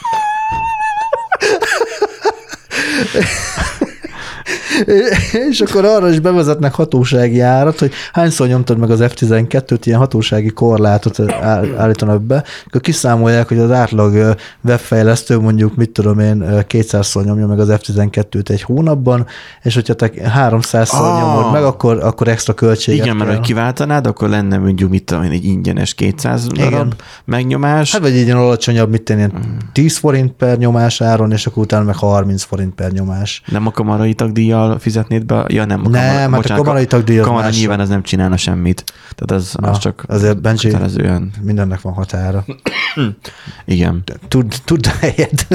[5.50, 10.50] és akkor arra is bevezetnek hatósági árat, hogy hányszor nyomtad meg az F12-t, ilyen hatósági
[10.50, 16.60] korlátot áll- állítanak be, akkor kiszámolják, hogy az átlag webfejlesztő mondjuk, mit tudom én, ö,
[16.70, 19.26] 200-szor nyomja meg az F12-t egy hónapban,
[19.64, 21.20] és hogyha te 300-szor Ah.
[21.22, 25.24] nyomod meg, akkor, akkor extra költséget Igen, mert hogy kiváltanád, akkor lenne mondjuk, mit tudom
[25.24, 26.70] én, egy ingyenes 200 Igen.
[26.72, 26.94] darab
[27.26, 27.92] megnyomás.
[27.92, 29.18] Hát vagy egy ilyen alacsonyabb, mit Mm.
[29.18, 29.32] ilyen
[29.72, 33.42] 10 forint per nyomás áron, és akkor utána meg 30 forint per nyomás.
[33.48, 34.14] Nem a kamarai
[34.64, 35.46] tagdíjjal fizetnéd be?
[35.48, 35.82] Ja, nem.
[35.86, 38.84] A Nem, hát a kamarai tagdíj az kamara nyilván az nem csinálna semmit.
[39.16, 41.32] Tehát az, Na, az csak azért Benji- kötelezően.
[41.42, 42.46] Mindennek van határa.
[43.66, 44.04] Igen.
[44.28, 45.48] Tud, tud helyet.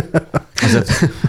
[0.62, 0.74] Az,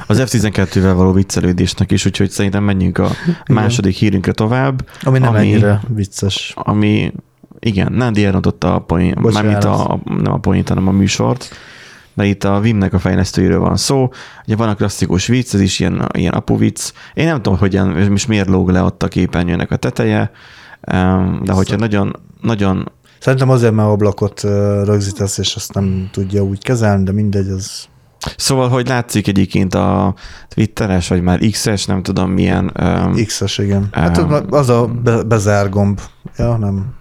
[0.08, 3.10] az F12-vel való viccelődésnek is, úgyhogy szerintem menjünk a
[3.48, 4.88] második hírünkre tovább.
[5.04, 6.54] Ami nem ami, ennyire vicces.
[6.56, 7.14] Ami,
[7.60, 9.34] igen, Nádi elrontotta a poén, Bocsánat.
[9.34, 11.50] mármint a, nem a poént, hanem a műsort,
[12.20, 14.10] mert itt a Vimnek a fejlesztőiről van szó.
[14.46, 16.92] Ugye van a klasszikus vicc, ez is ilyen, ilyen apu vicc.
[17.14, 20.32] Én nem tudom, hogyan, és miért lóg le ott a képernyőnek a teteje,
[21.44, 24.42] de hogyha nagyon, nagyon Szerintem azért, mert ablakot
[24.84, 27.88] rögzítesz, és azt nem tudja úgy kezelni, de mindegy, az
[28.36, 30.14] Szóval, hogy látszik egyébként a
[30.48, 33.88] Twitteres, vagy már X-es, nem tudom milyen, um, X-es, igen.
[33.92, 36.00] Hát Um, az- az a be, bezár gomb.
[36.40, 36.94] Ja, nem.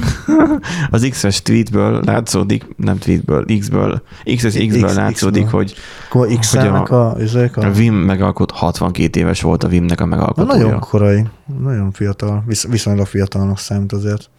[0.90, 4.02] az X-es tweetből látszódik, nem tweetből, X-ből,
[4.36, 5.60] X-es X-ből X- látszódik, X-ből.
[5.60, 5.74] hogy
[6.08, 10.10] Akkor X-elnek a, izék a, a Vim megalkot 62 éves volt a Vimnek a Na,
[10.16, 10.62] megalkotója.
[10.64, 11.24] nagyon korai,
[11.62, 14.30] nagyon fiatal, visz, viszonylag fiatalnak számít azért.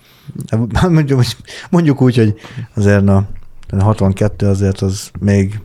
[0.73, 1.21] Hát Mondjuk,
[1.69, 2.35] mondjuk úgy, hogy
[2.75, 3.23] azért na,
[3.79, 5.59] 62 azért az még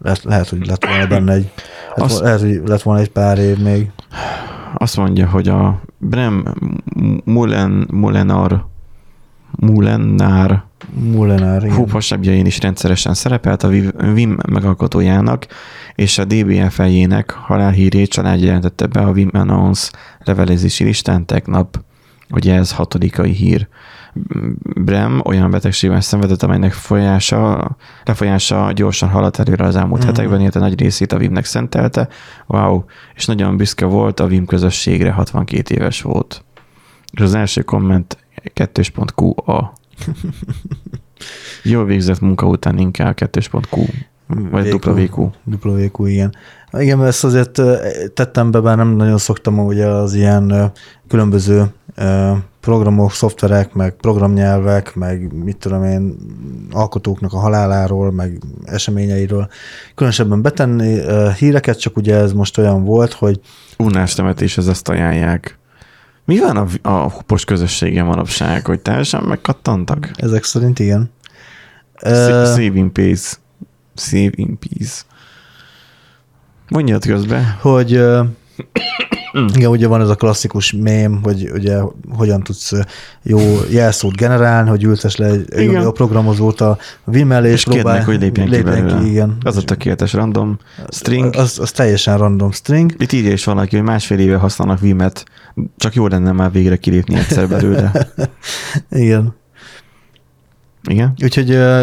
[0.00, 1.52] lehet, lehet hogy lett volna benne egy,
[1.94, 2.20] lehet, Azt...
[2.20, 3.90] lehet, hogy lett volna egy pár év még.
[4.78, 6.54] Azt mondja, hogy a Brem
[7.24, 8.66] Mulen, Mulenar
[9.58, 11.76] Mulenár Mullenár, igen.
[11.76, 13.68] hópasabjain is rendszeresen szerepelt a
[14.12, 15.46] Vim megalkotójának,
[15.94, 19.90] és a DBFL-jének halálhírét családja jelentette be a Vim Announce
[20.24, 21.84] levelezési listán tegnap.
[22.30, 23.68] Ugye ez hatodikai hír.
[24.84, 30.06] Brem olyan betegségben szenvedett, amelynek folyása, lefolyása gyorsan haladt előre az elmúlt mm.
[30.06, 32.08] hetekben, illetve nagy részét a Vimnek szentelte.
[32.46, 36.44] Wow, és nagyon büszke volt a Vim közösségre, 62 éves volt.
[37.12, 38.18] És az első komment
[38.54, 39.72] 2.qa.
[41.62, 43.80] Jól végzett munka után inkább 2.q.
[44.50, 44.72] Vagy.
[44.72, 45.30] WQ.
[45.62, 46.34] WQ, igen.
[46.72, 47.62] Igen, ezt azért
[48.14, 50.72] tettem be, bár nem nagyon szoktam ugye az ilyen
[51.08, 51.66] különböző
[52.66, 56.16] programok, szoftverek, meg programnyelvek, meg mit tudom én,
[56.70, 59.48] alkotóknak a haláláról, meg eseményeiről
[59.94, 61.00] különösebben betenni
[61.38, 63.40] híreket, csak ugye ez most olyan volt, hogy
[63.78, 65.58] Unás temetéshez ezt ajánlják.
[66.24, 70.10] Mi van a, a hupos közösségen manapság, hogy teljesen megkattantak?
[70.16, 71.10] ezek szerint igen.
[72.02, 73.36] Save in peace.
[73.94, 75.02] Save in peace.
[76.68, 77.56] Mondjad közben.
[77.60, 78.00] hogy
[79.36, 81.78] ö, igen, ugye van ez a klasszikus mém, hogy ugye
[82.10, 82.72] hogyan tudsz
[83.22, 88.20] jó jelszót generálni, hogy ültes le egy, jó programozót a Vim elé, És kérnek, hogy
[88.20, 88.98] lépjen ki belőle.
[89.00, 89.36] ki, igen.
[89.42, 91.34] Az a tökéletes random string.
[91.34, 92.94] Az, az teljesen random string.
[92.98, 95.24] Itt írja is valaki, hogy másfél éve használnak Vimet,
[95.76, 97.92] csak jó lenne már végre kilépni egyszer belőle.
[98.90, 99.34] Igen.
[100.86, 101.12] Igen?
[101.22, 101.82] Úgyhogy ö,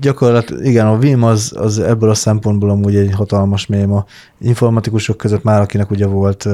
[0.00, 4.04] gyakorlatilag, igen, a Vim az, az ebből a szempontból amúgy egy hatalmas mém a
[4.40, 6.46] informatikusok között már, akinek ugye volt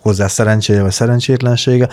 [0.00, 1.88] hozzá szerencséje vagy szerencsétlensége.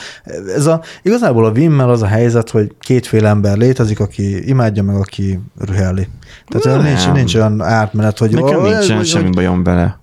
[0.56, 4.96] Ez a, igazából a Vimmel az a helyzet, hogy kétféle ember létezik, aki imádja meg,
[4.96, 6.08] aki rühelli.
[6.48, 6.86] Tehát Nem.
[6.94, 10.00] nincs, nincs olyan átmenet, hogy Nekem "Ó, nincsen hogy- semmi bajom bele.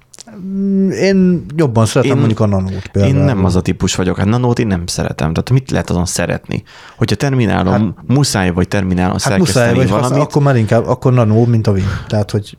[0.90, 3.24] Én jobban szeretem Én- mondjuk a nanót Én például.
[3.24, 4.16] nem az a típus vagyok.
[4.16, 5.32] Hát nanót én nem szeretem.
[5.32, 6.62] Tehát mit lehet azon szeretni?
[6.96, 11.12] Hogyha terminálon, hát, muszáj vagy terminálon Hát szerkeszteni muszáj, vagy valamit, akkor már inkább, akkor
[11.12, 11.84] nanó, mint a Vim.
[12.08, 12.56] Tehát, hogy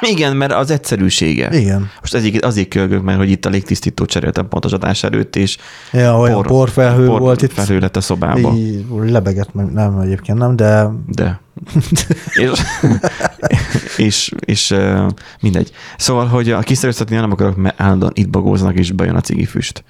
[0.12, 1.58] igen, mert az egyszerűsége.
[1.58, 1.90] igen.
[2.00, 5.56] Most egyik, azért kölgök, mert hogy itt a légtisztító cseréltem pont az adás előtt, és
[5.92, 7.52] Ja, olyan por, porfelhő por, volt itt.
[7.52, 8.52] felhő lett a szobába.
[8.54, 11.40] Így lebegett, meg nem egyébként nem, de De.
[12.42, 12.50] és,
[13.96, 14.74] és, és
[15.40, 15.72] mindegy.
[15.96, 19.84] Szóval, hogy a kiszerőztetni nem akarok, mert állandóan itt bagóznak, és bejön a cigifüst.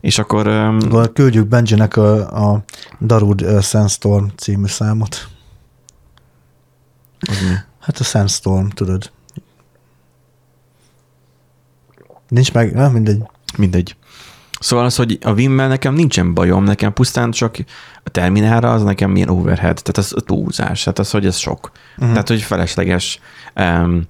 [0.00, 2.64] És akkor akkor küldjük Benjinek a, a
[3.00, 5.28] Darud Sandstorm című számot.
[7.20, 7.54] az mi?
[7.80, 9.10] Hát a Sandstorm, tudod.
[12.28, 13.22] Nincs meg, nem, mindegy.
[13.56, 13.96] mindegy.
[14.60, 17.56] Szóval az, hogy a Vimmel nekem nincsen bajom, nekem pusztán csak
[18.04, 21.70] a terminálra az nekem milyen overhead, tehát az túlzás, tehát az, hogy ez sok.
[21.96, 22.10] Uh-huh.
[22.10, 23.20] Tehát, hogy felesleges
[23.56, 24.02] um,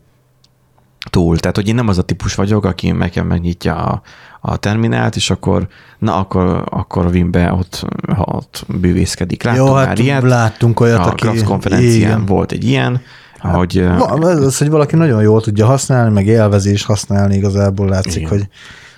[1.11, 1.39] túl.
[1.39, 4.03] Tehát, hogy én nem az a típus vagyok, aki nekem megnyitja a,
[4.41, 7.85] a terminált, és akkor, na, akkor, akkor a Vimbe ott,
[8.17, 9.43] ha ott bűvészkedik.
[9.43, 10.23] Láttam Jó, hát ilyet.
[10.23, 11.43] láttunk olyat, a aki...
[11.43, 12.27] Konferencián igen.
[12.27, 13.01] volt egy ilyen,
[13.39, 17.89] hogy ö, Va- Az, hogy valaki nagyon jól tudja használni, meg élvezi és használni, igazából
[17.89, 18.29] látszik, Igen.
[18.29, 18.49] hogy,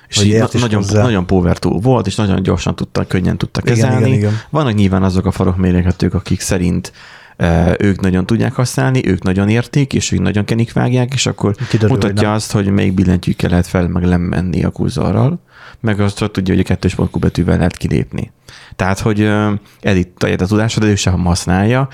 [0.08, 1.02] és hogy így nagyon, hozzá.
[1.02, 4.06] nagyon power tool volt, és nagyon gyorsan tudta, könnyen tudta Igen, kezelni.
[4.06, 4.40] igen, igen.
[4.50, 6.92] Vannak nyilván azok a farokmérhetők, akik szerint
[7.36, 11.88] e, ők nagyon tudják használni, ők nagyon értik, és ők nagyon kenikvágják, és akkor Kiderül,
[11.88, 12.36] hogy mutatja nem.
[12.36, 15.40] azt, hogy melyik billentyűkkel lehet fel, meg lemenni a kurzorral,
[15.80, 18.32] meg azt hogy tudja, hogy a kettős pontú betűvel lehet kilépni.
[18.76, 21.88] Tehát, hogy uh, editálja a tudásod, de ő sem használja.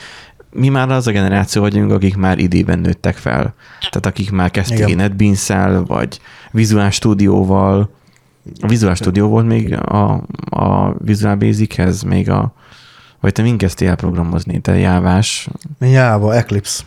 [0.51, 3.55] Mi már az a generáció vagyunk, akik már idében nőttek fel.
[3.79, 4.97] Tehát akik már kezdték Igen.
[4.97, 5.49] netbeans
[5.87, 7.91] vagy Visual Studio-val.
[8.61, 12.53] A Visual Studio volt még a, a Visual Basic-hez, még a
[13.21, 15.49] vagy te mind kezdtél programozni, te jávás.
[15.81, 16.83] Jáva, Eclipse.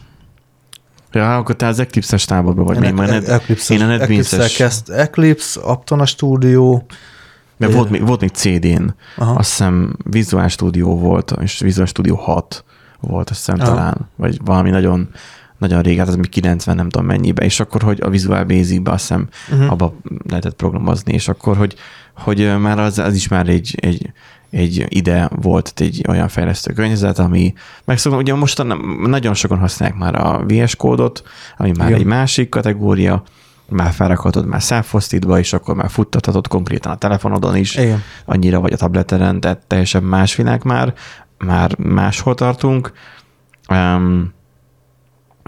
[1.11, 2.83] Ja, akkor te az Eclipse-es táborban vagy.
[2.83, 6.81] Én, net, Eclipse, én a Eclipse NetBeans-es, kezd Eclipse, Aptona Studio,
[7.57, 9.33] mert volt, még- volt még CD-n, Aha.
[9.33, 12.63] azt hiszem Visual Studio volt, és Visual Studio 6
[12.99, 13.69] volt, azt hiszem Aha.
[13.69, 15.09] talán, vagy valami nagyon,
[15.57, 18.91] nagyon rég, hát az még 90 nem tudom mennyibe, és akkor, hogy a Visual Basic-be
[18.91, 19.69] azt hiszem Mhm.
[19.69, 19.93] abba
[20.29, 21.75] lehetett programozni, és akkor, hogy,
[22.13, 24.11] hogy már az, az is már egy, egy,
[24.49, 27.53] egy ide volt egy olyan fejlesztő környezet, ami
[27.85, 28.63] megszokom, ugye most
[29.05, 31.23] nagyon sokan használják már a VS kódot,
[31.57, 31.99] ami már Igen.
[31.99, 33.23] egy másik kategória,
[33.69, 34.93] már felrakhatod már self
[35.37, 38.01] és akkor már futtathatod konkrétan a telefonodon is, Igen.
[38.25, 40.93] annyira vagy a tableteren, tehát teljesen más világ már,
[41.37, 42.91] már máshol tartunk.
[43.69, 44.35] Um,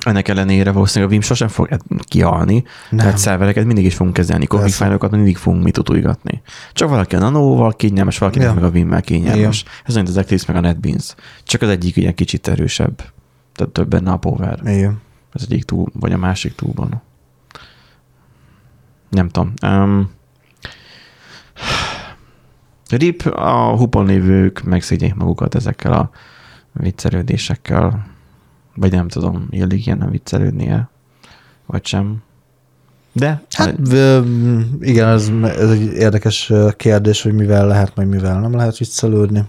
[0.05, 2.99] ennek ellenére valószínűleg a Vim sosem fog kialni, nem.
[2.99, 6.41] Tehát szervereket mindig is fogunk kezelni, config fájlokat mindig fogunk mit utújgatni.
[6.73, 8.53] Csak valaki a Nano-val kényelmes, valakinek Ja.
[8.53, 9.65] meg a Vimmel kényelmes.
[9.85, 11.15] Ez olyan, az Eclipse meg a NetBeans.
[11.43, 13.03] Csak az egyik ilyen kicsit erősebb.
[13.53, 14.59] Tehát több benne a power.
[14.65, 15.01] Igen.
[15.31, 17.01] Az egyik túl, vagy a másik túlban.
[19.09, 19.53] Nem tudom.
[19.65, 20.09] Um,
[22.89, 26.09] RIP a hupon lévők megszégyenik magukat ezekkel a
[26.71, 28.07] viccelődésekkel.
[28.79, 30.89] Vagy nem tudom, illik ilyen viccelődnie,
[31.65, 32.21] vagy sem.
[33.11, 34.25] De Hát v-
[34.79, 39.43] igen, ez, ez egy érdekes kérdés, hogy mivel lehet, meg mivel nem lehet viccelődni.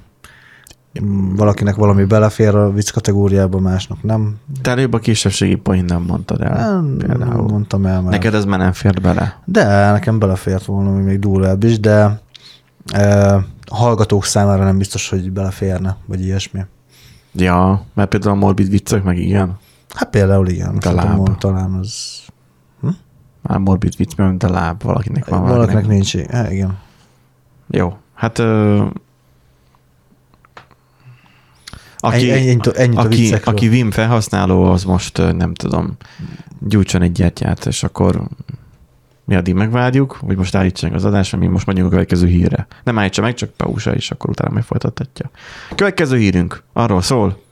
[1.36, 4.36] Valakinek valami belefér a vicc kategóriába, másnak nem.
[4.62, 6.72] te előbb a kisebbségi point nem mondtad el.
[6.72, 7.48] Nem, például.
[7.48, 8.10] mondtam el már.
[8.10, 9.40] Neked ez már nem fér bele.
[9.44, 12.20] De nekem belefért volna még durvább is, de
[12.92, 13.36] e,
[13.70, 16.60] hallgatók számára nem biztos, hogy beleférne, vagy ilyesmi.
[17.32, 19.58] Ja, mert például a morbid viccek meg igen.
[19.94, 20.74] Hát például igen.
[20.74, 21.38] De Szerintem láb.
[21.38, 22.20] Talán az
[23.42, 25.42] Már morbid vicc, mert a láb valakinek van.
[25.42, 26.16] valakinek nincs.
[26.16, 26.78] Hát, igen.
[27.66, 28.84] Jó, hát ö,
[31.96, 35.96] aki, Ennyi- ennyit a aki, aki Vim felhasználó, az most nem tudom,
[36.58, 38.22] gyújtson egy gyertyát, és akkor
[39.30, 42.66] mi addig megvárjuk, hogy most állítsák az adást, mi most megyünk a következő hírre.
[42.84, 45.30] Nem állítsa meg, csak pausa, és akkor utána meg folytatja.
[45.74, 47.42] Következő hírünk arról szól,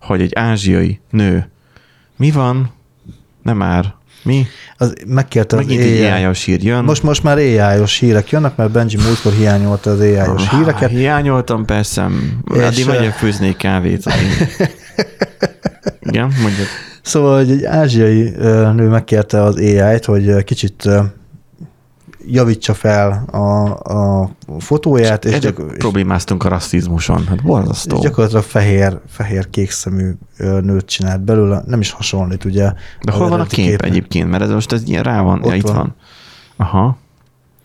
[0.00, 1.50] hogy egy ázsiai nő.
[2.16, 2.72] Mi van?
[3.42, 3.94] Nem már.
[4.22, 4.46] Mi?
[4.76, 6.34] Az, megkérte az Megint egy AI.
[6.44, 6.84] Hír jön.
[6.84, 10.90] Most, most már AI-os hírek jönnek, mert Benji múltkor hiányolta az Ah, híreket.
[10.90, 12.08] Hiányoltam persze,
[12.54, 14.04] És, addig megyek főzni kávét.
[16.00, 16.66] Igen, mondjuk.
[17.02, 18.30] Szóval egy ázsiai
[18.74, 20.88] nő megkérte az AI-t, hogy kicsit
[22.26, 23.70] javítsa fel a,
[24.22, 27.26] a fotóját, és, Ezzel gyak, és, problémáztunk a rasszizmuson.
[27.26, 27.98] Hát és borzasztó.
[28.00, 32.72] gyakorlatilag fehér, fehér kékszemű nőt csinált belőle, nem is hasonlít, ugye.
[33.02, 33.90] De hol van a kép képnek.
[33.90, 34.30] egyébként?
[34.30, 35.38] Mert ez most ez ilyen rá van.
[35.38, 35.74] Ott ja, itt van.
[35.74, 35.94] van.
[36.56, 36.96] Aha.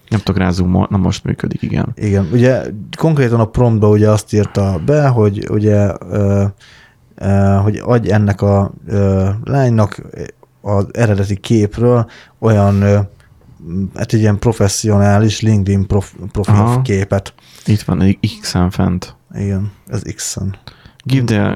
[0.09, 1.91] Nem tudok rá zoomol- na most működik, igen.
[1.95, 2.63] Igen, ugye
[2.97, 6.45] konkrétan a promptba ugye azt írta be, hogy ugye ö,
[7.15, 10.01] ö, hogy adj ennek a ö, lánynak
[10.61, 12.09] az eredeti képről
[12.39, 13.07] olyan
[13.95, 16.81] hát egy ilyen professzionális LinkedIn prof, profil Aha.
[16.81, 17.33] képet.
[17.65, 19.15] Itt van egy X-en fent.
[19.33, 20.57] Igen, ez X-en.
[21.03, 21.55] Give the,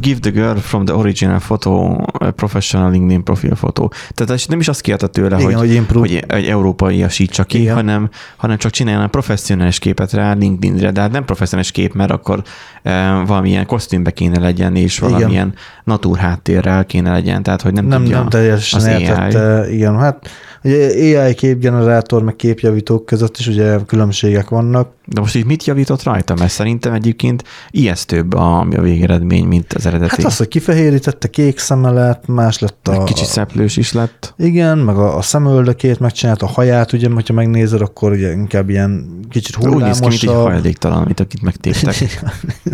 [0.00, 3.88] give the girl from the original photo a professional LinkedIn profile photo.
[4.14, 6.08] Tehát nem is azt kérte tőle, Igen, hogy, hogy improve.
[6.08, 7.74] hogy egy európaiasítsa ki, Igen.
[7.74, 12.10] hanem, hanem csak csináljon egy professzionális képet rá LinkedInre, de hát nem professzionális kép, mert
[12.10, 12.42] akkor
[13.26, 15.10] valamilyen kosztümbe kéne legyen, és Igen.
[15.10, 15.54] valamilyen
[15.84, 19.02] natúr háttérrel kéne legyen, tehát hogy nem, Nem, tudja nem teljesen az AI.
[19.02, 19.72] értette.
[19.72, 20.28] Igen, hát
[20.62, 24.88] ugye AI képgenerátor, meg képjavítók között is ugye különbségek vannak.
[25.06, 26.34] De most itt mit javított rajta?
[26.38, 30.14] Mert szerintem egyébként ijesztőbb a, a végeredmény, mint az eredeti.
[30.16, 34.34] Hát az, hogy kifehérítette kék szeme lett, más lett a, Meg Kicsit szeplős is lett.
[34.38, 39.18] Igen, meg a, a szemöldökét megcsinálta, a haját, ugye, hogyha megnézed, akkor ugye inkább ilyen
[39.30, 40.52] kicsit Úgy néz ki, mint egy hullámosabb.
[40.52, 41.94] hajléktalan, amit akit megtéptek.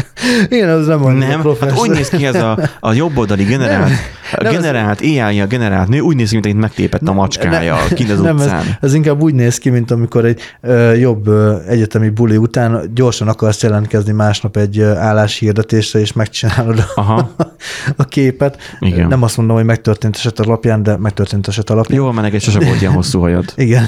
[0.49, 4.47] Igen, az nem Nem, hát úgy néz ki ez a, a jobb oldali generált, nem,
[4.47, 8.11] ez- generált AI, a generált nő, úgy néz ki, mint akit megtépett a macskája kint
[8.11, 8.64] az nem, ez, utcán.
[8.80, 13.28] ez inkább úgy néz ki, mint amikor egy ö, jobb ö, egyetemi buli után gyorsan
[13.28, 17.30] akarsz jelentkezni másnap egy ö, álláshirdetésre, és megcsinálod a, Aha.
[17.97, 18.59] a képet.
[18.80, 19.09] Igen.
[19.09, 21.99] Nem azt mondom, hogy megtörtént eset alapján, de megtörtént eset alapján.
[22.01, 23.53] Jól mennek, és sose volt ilyen hosszú hajad.
[23.57, 23.86] Igen.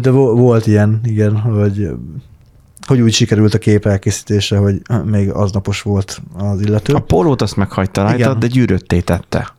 [0.00, 1.88] De vo- volt ilyen, igen, hogy,
[2.88, 6.94] hogy úgy sikerült a kép elkészítése, hogy még aznapos volt az illető.
[6.94, 8.38] A pólót azt meghagyta rajta, Igen.
[8.38, 9.56] de gyűrötté tette.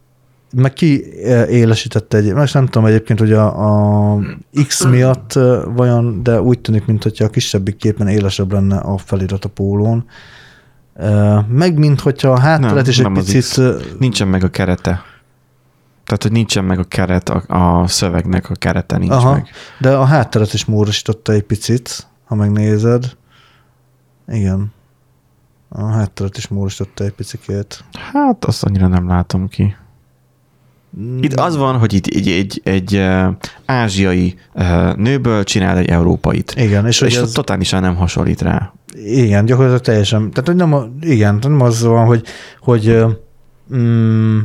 [0.56, 4.20] Meg ki eh, élesítette egy, most nem tudom egyébként, hogy a, a
[4.68, 9.46] X miatt eh, vajon, de úgy tűnik, mintha a kisebbik képen élesebb lenne a felirat
[9.46, 10.06] a pólón.
[10.94, 13.62] Eh, Meg mint hogyha a hátteret is egy picit...
[14.00, 15.02] Nincsen meg a kerete.
[16.10, 19.48] Tehát, hogy nincsen meg a keret, a, a szövegnek a kerete nincs Aha, meg.
[19.80, 23.18] de a hátteret is módosította egy picit, ha megnézed.
[24.30, 24.72] Igen.
[25.70, 27.84] A hátteret is módosította egy picikét.
[28.14, 29.76] Hát azt annyira nem látom ki.
[31.22, 33.04] Itt az van, hogy itt egy, egy, egy
[33.66, 34.36] ázsiai
[34.96, 36.54] nőből csinál egy európait.
[36.58, 38.74] Igen, és, És, ez, totálisan nem hasonlít rá.
[39.04, 42.24] igen, gyakorlatilag teljesen, tehát hogy nem, igen, nem az van, hogy,
[42.60, 43.06] hogy
[43.76, 44.40] mm,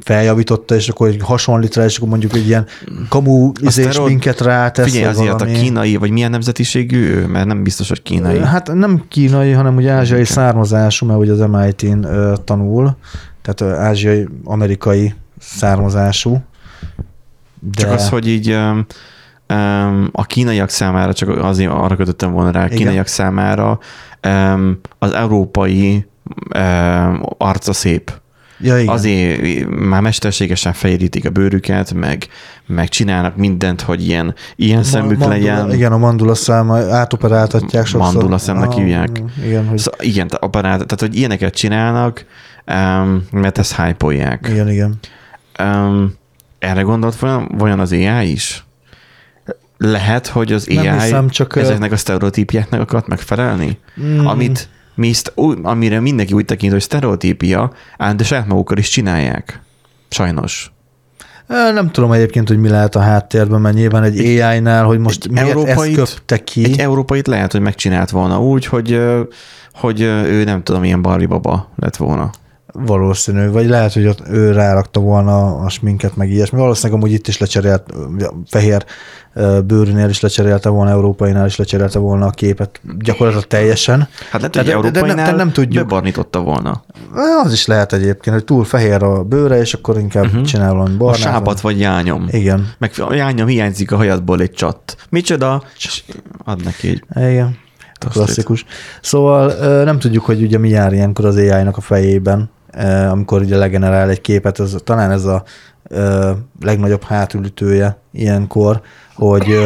[0.00, 2.66] feljavította, és akkor hogy hasonlít rá, és akkor mondjuk egy ilyen
[3.08, 4.92] kamu izés minket rátesz.
[4.92, 7.26] Figyelj, vagy azért a kínai, vagy milyen nemzetiségű ő?
[7.26, 8.38] Mert nem biztos, hogy kínai.
[8.38, 12.06] Hát nem kínai, hanem ugye ázsiai származású, mert ugye az MIT-n
[12.44, 12.96] tanul,
[13.42, 16.42] tehát ázsiai, amerikai származású.
[17.60, 18.56] De, Csak az, hogy így
[20.12, 22.78] a kínaiak számára, csak azért arra kötöttem volna rá, a Igen.
[22.78, 23.78] kínaiak számára
[24.26, 26.06] um, az európai
[27.38, 28.22] arca szép.
[28.60, 28.94] Ja, igen.
[28.94, 32.26] Azért már mesterségesen fejlítik a bőrüket, meg,
[32.66, 35.72] meg csinálnak mindent, hogy ilyen, ilyen szemük mandula, legyen.
[35.72, 38.12] Igen, a mandula száma átoperáltatják sokszor.
[38.12, 39.22] Mandula szemnek Ah, hívják.
[39.44, 42.24] Igen, hogy, Szóval igen, aparát, tehát hogy ilyeneket csinálnak,
[42.66, 44.12] um, mert ezt hype
[44.48, 44.98] igen, igen.
[45.62, 46.14] Um,
[46.58, 48.64] erre gondolt vajon, vajon az AI is?
[49.78, 53.78] Lehet, hogy az AI Nem hiszem, csak, ezeknek a sztereotípiáknak akart megfelelni?
[54.00, 54.26] Mm.
[54.26, 58.88] Amit mi ezt, ú- amire mindenki úgy tekint, hogy sztereotípia, ám de saját magukkal is
[58.88, 59.60] csinálják.
[60.08, 60.72] Sajnos.
[61.46, 65.30] Nem tudom egyébként, hogy mi lehet a háttérben, mert nyilván egy, AI-nál, hogy most egy
[65.30, 66.64] miért európait- ezt köpte ki.
[66.64, 69.00] Egy európait lehet, hogy megcsinált volna úgy, hogy,
[69.74, 72.30] hogy ő nem tudom, ilyen Barbie baba lett volna.
[72.78, 76.58] Valószínű, vagy lehet, hogy ott ő rárakta volna a sminket, meg ilyesmi.
[76.58, 77.82] Valószínűleg amúgy itt is lecserélt,
[78.46, 78.84] fehér
[79.64, 84.08] bőrűnél is lecserélte volna, európainál is lecserélte volna a képet gyakorlatilag teljesen.
[84.30, 85.86] Hát lehet, De- hogy de- de nem- európainál de nem tudjuk.
[85.86, 86.84] bebarnította volna.
[87.44, 90.42] Az is lehet egyébként, hogy túl fehér a bőre, és akkor inkább uh-huh.
[90.42, 91.00] csinál valami Mhm.
[91.02, 91.20] A barnát.
[91.20, 92.26] sápat vagy jányom.
[92.30, 92.72] Igen.
[92.78, 94.96] Meg a jányom hiányzik a hajadból egy csat.
[95.10, 95.62] Micsoda?
[96.44, 97.56] Ad neki egy Igen.
[98.10, 98.64] Klasszikus.
[99.02, 99.52] Szóval
[99.84, 102.50] nem tudjuk, hogy ugye mi jár ilyenkor az AI-nak a fejében,
[103.10, 105.42] amikor ugye legenerál egy képet, ez, talán ez a
[106.60, 108.80] legnagyobb hátulütője ilyenkor,
[109.14, 109.58] hogy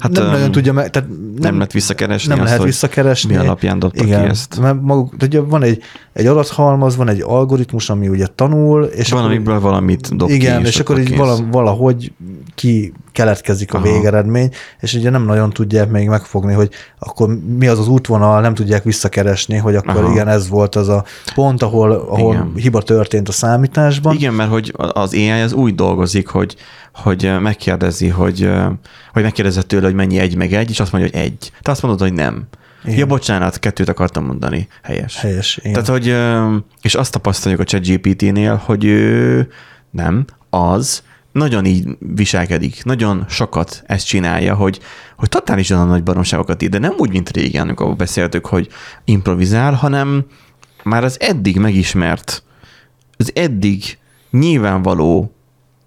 [0.00, 3.34] Hát, nem nagyon tudja meg, tehát nem, nem lehet visszakeresni nem azt, lehet visszakeresni.
[3.34, 4.60] mi alapján dobta Igen, ki ezt.
[4.60, 5.82] Mert maguk, ugye van egy,
[6.12, 10.62] egy adathalmaz, van egy algoritmus, ami ugye tanul, és Van, akkor, amiből valamit dob igen,
[10.62, 11.18] ki, és, akkor így kész.
[11.18, 12.12] vala, valahogy
[12.54, 13.86] ki keletkezik a Aha.
[13.86, 14.50] végeredmény,
[14.80, 18.84] és ugye nem nagyon tudják még megfogni, hogy akkor mi az az útvonal, nem tudják
[18.84, 20.12] visszakeresni, hogy akkor Aha.
[20.12, 21.04] igen, ez volt az a
[21.34, 22.52] pont, ahol, ahol Igen.
[22.54, 24.14] hiba történt a számításban.
[24.14, 26.56] Igen, mert hogy az AI az úgy dolgozik, hogy,
[26.94, 28.50] hogy megkérdezi, hogy,
[29.12, 31.52] hogy megkérdezett tőle, hogy mennyi egy meg egy, és azt mondja, hogy egy.
[31.62, 32.48] Te azt mondod, hogy nem.
[32.84, 32.98] Igen.
[32.98, 34.68] Ja, bocsánat, kettőt akartam mondani.
[34.82, 35.20] Helyes.
[35.20, 35.72] Helyes, igen.
[35.72, 36.16] Tehát, hogy,
[36.82, 39.48] és azt tapasztaljuk a ChatGPT-nél, hogy ő
[39.90, 41.02] nem, az
[41.32, 44.80] nagyon így viselkedik, nagyon sokat ezt csinálja, hogy,
[45.16, 48.68] hogy totálisan a nagy baromságokat ír, de nem úgy, mint régen, amikor beszéltük, hogy
[49.04, 50.24] improvizál, hanem
[50.82, 52.42] már az eddig megismert,
[53.16, 53.98] az eddig
[54.30, 55.34] nyilvánvaló,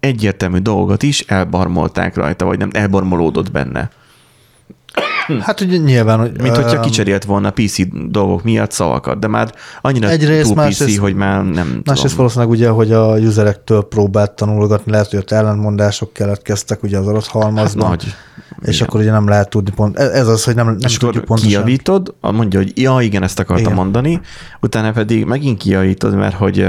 [0.00, 3.90] egyértelmű dolgot is elbarmolták rajta, vagy nem, elbarmolódott benne.
[5.40, 6.40] Hát ugye nyilván, hogy...
[6.40, 7.76] Mint hogyha kicserélt volna PC
[8.10, 12.50] dolgok miatt szavakat, de már annyira Egyrészt, túl PC, másrészt- hogy már nem Másrészt valószínűleg
[12.52, 18.14] ugye, hogy a userektől próbált tanulgatni, lehet, hogy ott ellentmondások keletkeztek ugye az adathalmazban, Nagy.
[18.62, 18.88] és Igen.
[18.88, 21.50] akkor ugye nem lehet tudni pont, ez ez az, hogy nem, nem és tudjuk pontosan.
[21.50, 23.76] kijavítod, mondja, hogy ja, igen, ezt akartam Igen.
[23.76, 24.20] mondani,
[24.60, 26.66] utána pedig megint kijavítod, mert hogy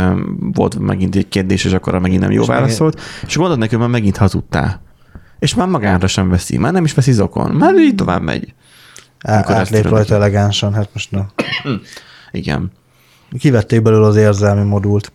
[0.54, 3.90] volt megint egy kérdés, és akkor megint nem jó És válaszolt, és mondod hogy már
[3.90, 4.84] megint hazudtál.
[5.46, 8.54] És már magára sem veszi, már nem is veszi zokon, már így tovább megy.
[9.20, 11.30] Ezt átlép rajta elegánsan, hát most nem.
[12.32, 12.72] Igen.
[13.40, 15.12] Kivették belőle az érzelmi modult.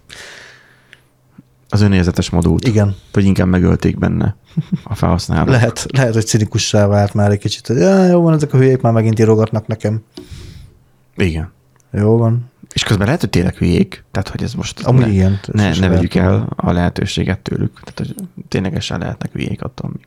[1.68, 2.66] Az önérzetes modult.
[2.66, 4.36] Igen, Vagy inkább megölték benne
[4.84, 5.48] a felhasználót.
[5.50, 8.80] lehet, lehet, hogy cinikussá vált már egy kicsit, hogy já, jó van, ezek a hülyék
[8.80, 10.02] már megint írogatnak nekem.
[11.16, 11.52] Igen.
[11.92, 12.49] Jó van.
[12.74, 15.40] És közben lehet, hogy tényleg hülyék, tehát hogy ez most Amúgy ne, igen.
[15.52, 18.14] ne, ne vegyük el a lehetőséget tőlük, tehát hogy
[18.48, 20.06] ténylegesen lehetnek hülyék attól még.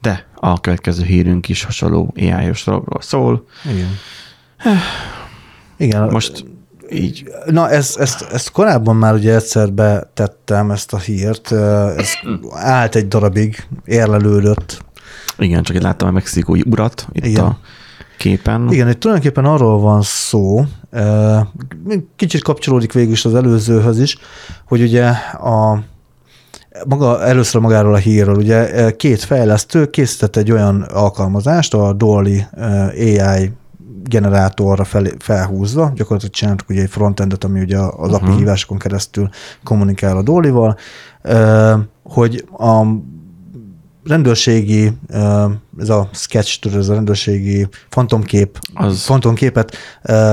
[0.00, 3.46] De a következő hírünk is hasonló AI-os dologról szól.
[3.70, 3.88] Igen.
[5.76, 6.08] Igen.
[6.10, 6.44] Most
[6.90, 11.52] így, Na, ezt, ezt, ezt korábban már ugye egyszer betettem ezt a hírt,
[11.96, 12.08] ez
[12.50, 14.84] állt egy darabig, érlelődött.
[15.38, 17.44] igen, csak itt láttam a mexikói urat itt Igen.
[17.44, 17.58] a
[18.24, 18.68] képen.
[18.72, 20.64] Igen, itt tulajdonképpen arról van szó,
[22.16, 24.18] kicsit kapcsolódik végül is az előzőhöz is,
[24.66, 25.82] hogy ugye a
[26.88, 32.44] maga, először magáról a hírről, ugye két fejlesztő készített egy olyan alkalmazást, a Dolly
[32.98, 33.52] AI
[34.04, 38.36] generátorra fel, felhúzva, gyakorlatilag csináltak ugye egy frontendet, ami ugye az API Mhm.
[38.36, 39.28] hívásokon keresztül
[39.64, 40.76] kommunikál a Dolly-val,
[41.22, 42.84] eh, hogy a
[44.06, 44.92] rendőrségi,
[45.78, 49.76] ez a sketch, tudod, ez a rendőrségi fantomkép, Az- fantomképet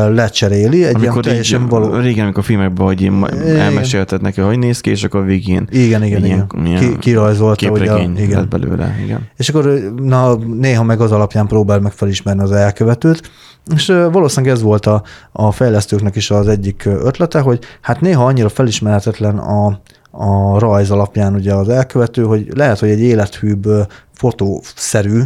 [0.10, 1.96] lecseréli, egy ilyen amikor így, teljesen való...
[1.96, 3.56] régen, amikor a filmekben, hogy én Igen.
[3.60, 6.48] elmesélted neki, hogy néz ki, és akkor végén Igen, igen, egy igen.
[6.66, 8.50] ilyen- Ki, kirajzolta, hogy a, képregény lett igen.
[8.50, 8.96] belőle.
[9.04, 9.28] Igen.
[9.38, 9.66] És akkor
[9.96, 13.32] na, néha meg az alapján próbál meg felismerni az elkövetőt,
[13.76, 18.50] és valószínűleg ez volt a, a fejlesztőknek is az egyik ötlete, hogy hát néha annyira
[18.50, 19.82] felismerhetetlen a,
[20.12, 23.68] a rajz alapján ugye az elkövető, hogy lehet, hogy egy élethűbb
[24.14, 25.22] fotószerű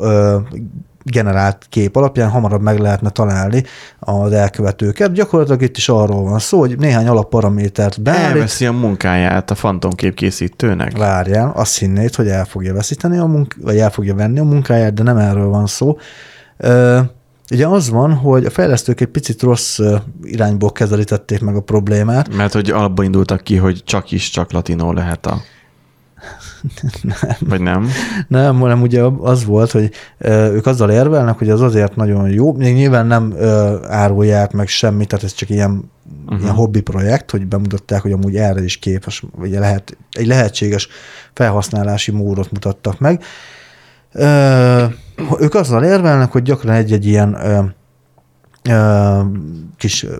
[0.00, 0.36] ö,
[1.02, 3.62] generált kép alapján hamarabb meg lehetne találni
[3.98, 5.12] az elkövetőket.
[5.12, 10.14] Gyakorlatilag itt is arról van szó, hogy néhány alapparamétert beállít, Elveszi a munkáját a fantomkép
[10.14, 10.96] készítőnek.
[10.96, 14.94] Várjál, azt hinnéd, hogy el fogja veszíteni a munk- vagy el fogja venni a munkáját,
[14.94, 15.98] de nem erről van szó.
[16.56, 17.00] Ö,
[17.52, 19.80] ugye az van, hogy a fejlesztők egy picit rossz
[20.22, 22.34] irányból kezelítették meg a problémát.
[22.36, 25.40] Mert hogy alapból indultak ki, hogy csak is csak latinó lehet a...
[27.48, 27.88] Vagy nem?
[28.28, 29.90] Nem, hanem ugye az volt, hogy
[30.28, 33.34] ők azzal érvelnek, hogy az azért nagyon jó, még nyilván nem
[33.88, 35.90] árulják meg semmit, tehát ez csak ilyen,
[36.24, 36.42] uh-huh.
[36.42, 40.88] ilyen hobbi projekt, hogy bemutatták, hogy amúgy erre is képes, vagy lehet, egy lehetséges
[41.32, 43.22] felhasználási módot mutattak meg.
[45.40, 47.62] Ők azzal érvelnek, hogy gyakran egy-egy ilyen ö,
[48.70, 49.20] ö,
[49.76, 50.16] kis ö,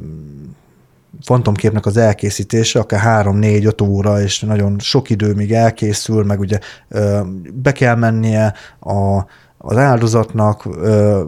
[1.23, 7.21] fantomképnek az elkészítése, akár 3-4-5 óra, és nagyon sok idő, míg elkészül, meg ugye ö,
[7.53, 9.25] be kell mennie a,
[9.59, 10.63] az áldozatnak,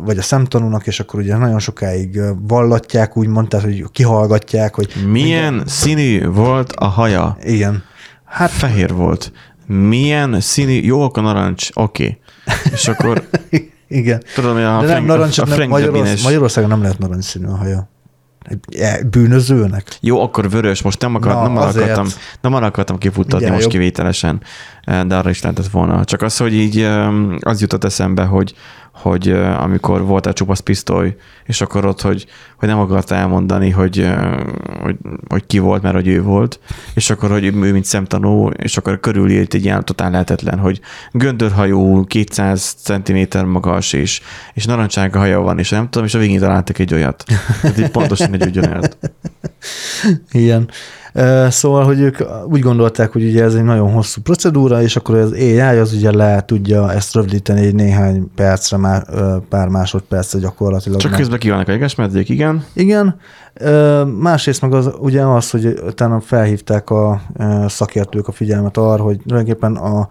[0.05, 5.63] vagy a szemtanúnak, és akkor ugye nagyon sokáig vallatják, úgymond, tehát hogy kihallgatják, hogy Milyen
[5.67, 7.37] színű volt a haja?
[7.43, 7.83] igen.
[8.25, 9.33] Hát fehér volt.
[9.67, 12.03] Milyen színű, jó, akkor narancs, oké.
[12.03, 12.19] Okay.
[12.73, 13.29] És akkor
[13.89, 14.23] Igen.
[14.35, 17.57] tudom, hogy a De nem, narancs, a nem, Frank Magyarorsz, Magyarországon nem lehet narancsszínű a
[17.57, 17.89] haja.
[18.79, 19.97] E- bűnözőnek.
[20.01, 22.07] Jó, akkor vörös, most nem, akar, Na, nem, arra akartam,
[22.41, 23.73] nem arra akartam kifuttatni Mindjárt most jobb.
[23.83, 24.41] kivételesen,
[24.85, 26.05] eh, de arra is lehetett volna.
[26.05, 26.89] Csak az, hogy így
[27.41, 28.55] az jutott eszembe, hogy,
[29.03, 29.29] hogy
[29.59, 32.27] amikor volt egy csupasz pisztoly, és akkor ott, hogy,
[32.57, 34.09] hogy nem akarta elmondani, hogy,
[34.83, 34.97] hogy,
[35.29, 36.61] hogy ki volt, mert hogy ő volt,
[36.95, 40.81] és akkor, hogy ő mint szemtanú, és akkor körülírt egy ilyen totál lehetetlen, hogy
[41.13, 44.21] göndörhajú, 200 cm magas, és,
[44.55, 47.25] és narancsága haja van, és nem tudom, és a végén találtak egy olyat.
[47.61, 48.99] Tehát pontosan egy ugyanért.
[50.31, 50.71] Igen.
[51.49, 55.33] Szóval, hogy ők úgy gondolták, hogy ugye ez egy nagyon hosszú procedúra, és akkor az
[55.33, 61.01] AI az ugye le tudja ezt rövidíteni egy néhány percre, má- ö, pár másodpercre gyakorlatilag.
[61.01, 61.21] Csak meg.
[61.21, 62.65] közben kivannak a jegesmedvék, igen.
[62.73, 63.21] Igen,
[64.19, 67.21] másrészt meg az ugye az, hogy utána felhívták a
[67.67, 70.09] szakértők a figyelmet arra, hogy tulajdonképpen a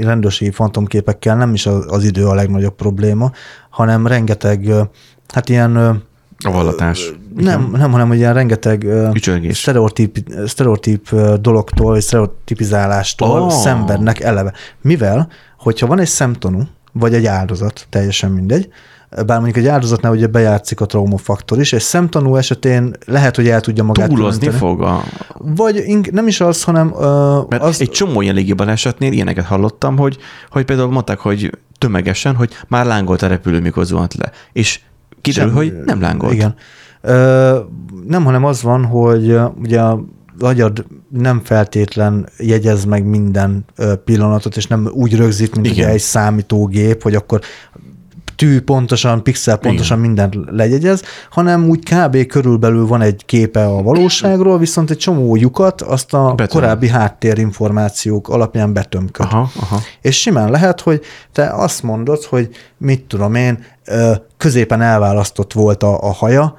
[0.00, 3.30] rendőrségi fantomképekkel nem is az, idő a legnagyobb probléma,
[3.70, 4.72] hanem rengeteg,
[5.28, 6.02] hát ilyen
[6.42, 7.12] A vallatás.
[7.36, 8.84] nem, nem, hanem hogy ilyen rengeteg
[9.14, 9.58] Ücsörgés.
[9.58, 13.42] sztereotíp, sztereotíp dologtól, és sztereotipizálástól Oh.
[13.44, 13.50] oh.
[13.50, 14.52] szenvednek eleve.
[14.80, 15.28] Mivel,
[15.58, 16.62] hogyha van egy szemtanú,
[16.92, 18.68] vagy egy áldozat, teljesen mindegy,
[19.26, 23.60] bár mondjuk egy áldozatnál ugye bejátszik a traumafaktor is, és szemtanú esetén lehet, hogy el
[23.60, 25.02] tudja magát Túlozni fog a...
[25.38, 27.80] Vagy ink- nem is az, hanem ö, Mert az...
[27.80, 30.16] egy csomó ilyen légi balesetnél ilyeneket hallottam, hogy,
[30.50, 34.30] hogy például mondták, hogy tömegesen, hogy már lángolt a repülő, mikor zuhant le.
[34.52, 34.80] És
[35.22, 36.32] kiderül, Sem- hogy nem lángolt.
[36.32, 36.54] Igen.
[37.00, 37.58] Ö,
[38.06, 40.04] nem, hanem az van, hogy ugye a
[40.38, 43.64] agyad nem feltétlen jegyez meg minden
[44.04, 45.78] pillanatot, és nem úgy rögzít, mint Igen.
[45.78, 47.40] ugye egy számítógép, hogy akkor
[48.42, 50.08] tű pontosan, pixel pontosan Igen.
[50.08, 52.26] mindent legyegyez, hanem úgy kb.
[52.26, 56.60] körülbelül van egy képe a valóságról, viszont egy csomó lyukat azt a Betöm.
[56.60, 59.26] korábbi háttérinformációk alapján betömköd.
[59.26, 59.80] Aha, aha.
[60.00, 61.00] És simán lehet, hogy
[61.32, 63.64] te azt mondod, hogy mit tudom én,
[64.36, 66.58] középen elválasztott volt a, a haja,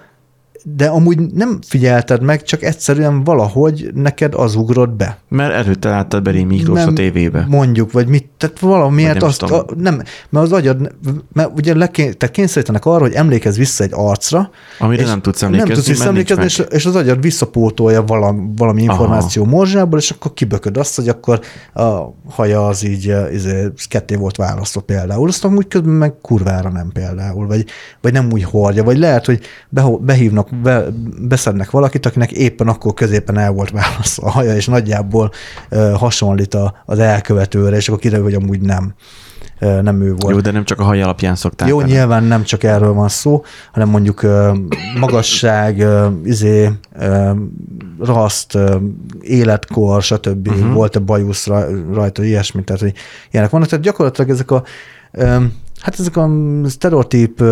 [0.63, 5.17] de amúgy nem figyelted meg, csak egyszerűen valahogy neked az ugrott be.
[5.29, 7.45] Mert előtte láttad Beri Miklós a tévébe.
[7.49, 10.95] Mondjuk, vagy mit, tehát valamiért nem azt, a, nem, mert az agyad,
[11.33, 14.49] mert ugye leké, te kényszerítenek arra, hogy emlékezz vissza egy arcra,
[14.79, 18.81] Amire nem tudsz nem emlékezni, tudsz mert visszaemlékezni, és, és az agyad visszapótolja valami, valami
[18.81, 21.39] információ morzsából, és akkor kibököd azt, hogy akkor
[21.73, 21.99] a
[22.29, 26.89] haja az így eh, izé, ketté volt választva például, azt amúgy közben meg kurvára nem
[26.93, 27.65] például, vagy,
[28.01, 29.39] vagy nem úgy hordja, vagy lehet, hogy
[29.99, 30.85] behívnak, be,
[31.21, 35.31] beszednek valakit, akinek éppen akkor középen el volt választva a haja, és nagyjából
[35.93, 38.93] hasonlít a, az elkövetőre, és akkor kiderül, hogy amúgy nem,
[39.59, 40.35] nem ő volt.
[40.35, 41.67] Jó, de nem csak a haj alapján szokták.
[41.67, 41.89] Jó, vele.
[41.89, 44.21] nyilván nem csak erről van szó, hanem mondjuk
[44.99, 45.85] magasság,
[46.23, 46.69] izé,
[47.99, 48.57] raszt,
[49.21, 50.47] életkor, stb.
[50.47, 50.73] Uh-huh.
[50.73, 52.93] Volt-e bajusz ra- rajta, ilyesmi, tehát hogy
[53.31, 53.67] ilyenek vannak.
[53.67, 54.63] Tehát gyakorlatilag ezek a,
[55.79, 56.29] hát ezek a
[56.65, 57.43] sztereotíp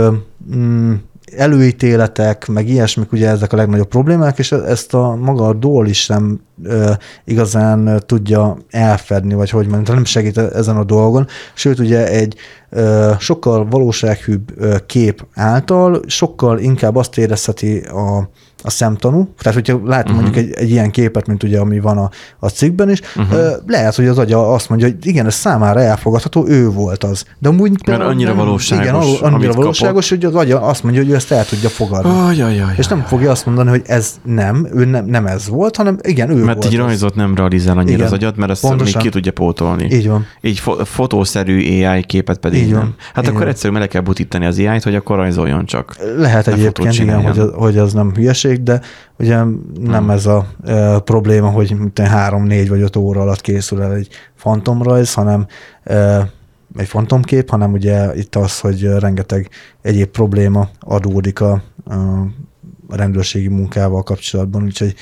[1.38, 5.88] előítéletek, meg ilyesmik, ugye ezek a legnagyobb problémák, és e- ezt a maga a dól
[5.88, 6.92] is nem ö,
[7.26, 11.28] igazán tudja elfedni, vagy hogy mondjam, nem segít e- ezen a dolgon.
[11.54, 12.36] Sőt, ugye egy
[12.70, 14.54] ö, sokkal valósághűbb
[14.86, 18.30] kép által sokkal inkább azt érezheti a,
[18.64, 19.34] a szemtanú.
[19.40, 20.22] Tehát, hogyha lát uh-huh.
[20.22, 22.10] mondjuk egy, egy ilyen képet, mint ugye, ami van a,
[22.40, 23.40] a cikkben is, uh-huh.
[23.68, 27.26] lehet, hogy az agya azt mondja, hogy igen, ez számára elfogadható, ő volt az.
[27.40, 29.56] De amúgy Mert annyira valóságos, Igen, annyira kapott.
[29.56, 32.10] valóságos, hogy az agya azt mondja, hogy ő ezt el tudja fogadni.
[32.20, 32.74] Ajajaj.
[32.78, 36.30] És nem fogja azt mondani, hogy ez nem, ő nem, nem ez volt, hanem igen,
[36.30, 38.94] ő Mert volt egy rajzot nem realizál annyira Igen, az agyad, mert azt pontosan.
[38.94, 39.88] még ki tudja pótolni.
[39.92, 40.26] Így van.
[40.42, 42.80] Így fo- fotószerű AI képet pedig Így van.
[42.80, 42.94] nem.
[43.14, 43.50] Hát Így akkor van.
[43.50, 45.96] egyszerűen meg kell butítani az AI-t, hogy akkor rajzoljon csak.
[46.18, 48.82] Lehet egyébként, igen, hogy az, hogy az nem hülyeség, de
[49.20, 50.10] ugye nem Hmm.
[50.10, 53.94] ez a e, probléma, hogy mint egy három, négy vagy öt óra alatt készül el
[53.94, 55.46] egy fantomrajz, hanem
[55.84, 56.30] e,
[56.78, 59.50] egy fantomkép, hanem ugye itt az, hogy rengeteg
[59.82, 61.52] egyéb probléma adódik a,
[61.86, 64.96] a rendőrségi munkával kapcsolatban, úgyhogy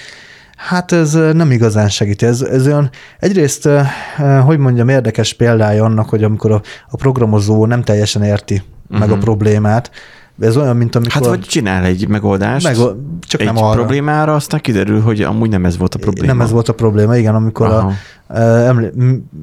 [0.67, 2.25] Hát ez nem igazán segíti.
[2.25, 2.89] Ez, ez olyan,
[3.19, 3.87] egyrészt, eh,
[4.17, 8.99] eh, hogy mondjam, érdekes példája annak, hogy amikor a, a programozó nem teljesen érti uh-huh.
[8.99, 9.91] meg a problémát,
[10.39, 11.13] ez olyan, mint amikor...
[11.13, 12.75] Hát vagy csinál egy megoldást, Meg,
[13.19, 13.75] csak egy nem arra.
[13.75, 16.27] problémára, aztán kiderül, hogy amúgy nem ez volt a probléma.
[16.33, 17.93] Nem ez volt a probléma, igen, amikor a, Aha.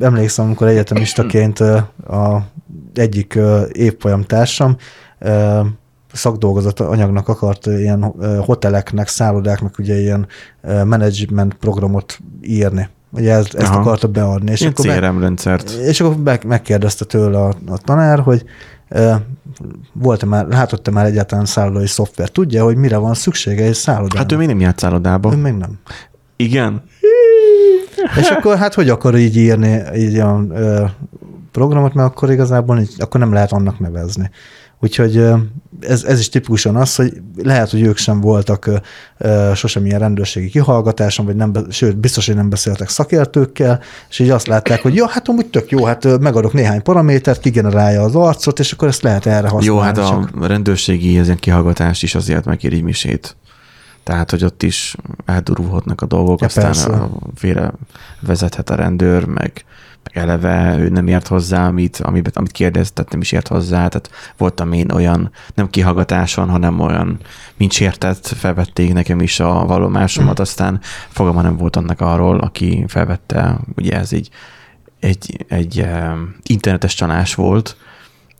[0.00, 2.46] emlékszem, amikor egyetemistaként a
[2.94, 3.38] egyik
[3.72, 4.76] évfolyam társam
[6.12, 10.26] szakdolgozat anyagnak akart ilyen hoteleknek, szállodáknak ugye ilyen
[10.84, 12.88] management programot írni.
[13.10, 13.80] Ugye ezt, ezt Aha.
[13.80, 14.50] akarta beadni.
[14.50, 15.70] És Ilyen akkor, meg, CRM rendszert.
[15.70, 18.44] és akkor meg, megkérdezte tőle a, a tanár, hogy
[19.92, 22.28] volt-e már, látott-e már egyáltalán szállodai szoftver?
[22.28, 24.16] Tudja, hogy mire van szüksége egy szállodának?
[24.16, 25.32] Hát ő még nem járt szállodába.
[25.32, 25.78] ő még nem.
[26.36, 26.82] Igen.
[28.20, 30.84] És akkor hát hogy akar így írni így olyan ö,
[31.52, 34.30] programot, mert akkor igazából így, akkor nem lehet annak nevezni.
[34.80, 35.24] Úgyhogy
[35.80, 37.12] ez, ez is tipikusan az, hogy
[37.42, 38.70] lehet, hogy ők sem voltak
[39.54, 44.46] sosem ilyen rendőrségi kihallgatáson, vagy nem, sőt, biztos, hogy nem beszéltek szakértőkkel, és így azt
[44.46, 48.72] látták, hogy ja, hát amúgy tök jó, hát megadok néhány paramétert, kigenerálja az arcot, és
[48.72, 49.66] akkor ezt lehet erre használni.
[49.66, 53.36] Jó, hát a csak- rendőrségi ezen kihallgatást is azért megér egy misét.
[54.02, 56.88] Tehát, hogy ott is eldurulhatnak a dolgok, Ja, aztán persze.
[56.90, 57.72] a- félre
[58.20, 59.64] vezethet a rendőr, meg
[60.12, 64.72] eleve ő nem ért hozzá, amit, amit, amit kérdeztet, nem is ért hozzá, tehát voltam
[64.72, 67.18] én olyan, nem kihallgatáson, hanem olyan,
[67.56, 73.58] mint sértett, felvették nekem is a vallomásomat, aztán fogalma nem volt annak arról, aki felvette,
[73.76, 74.30] ugye ez így
[75.00, 77.76] egy, egy um, internetes csalás volt,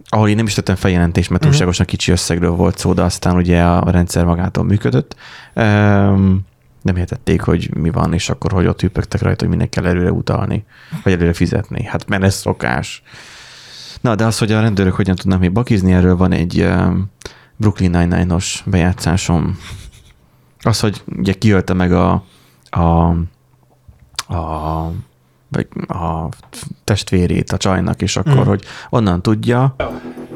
[0.09, 3.63] ahol én nem is tettem feljelentést, mert túlságosan kicsi összegről volt szó, de aztán ugye
[3.63, 5.17] a rendszer magától működött.
[5.55, 6.47] Um,
[6.87, 10.13] nem értették, hogy mi van, és akkor hogy ott hüppögtek rajta, hogy mindenki kell előre
[10.13, 10.65] utalni,
[11.03, 11.85] vagy előre fizetni.
[11.85, 13.03] Hát mert ez szokás.
[14.01, 16.69] Na, de az, hogy a rendőrök hogyan tudnak még bakizni, erről van egy
[17.57, 19.59] Brooklyn Nine-Nine-os bejátszásom.
[20.61, 22.25] Az, hogy ugye kiölte meg a,
[22.71, 23.09] a,
[24.35, 24.93] a
[25.49, 26.29] vagy a
[26.85, 28.49] testvérét a csajnak, és akkor, mm.
[28.49, 29.77] hogy onnan tudja,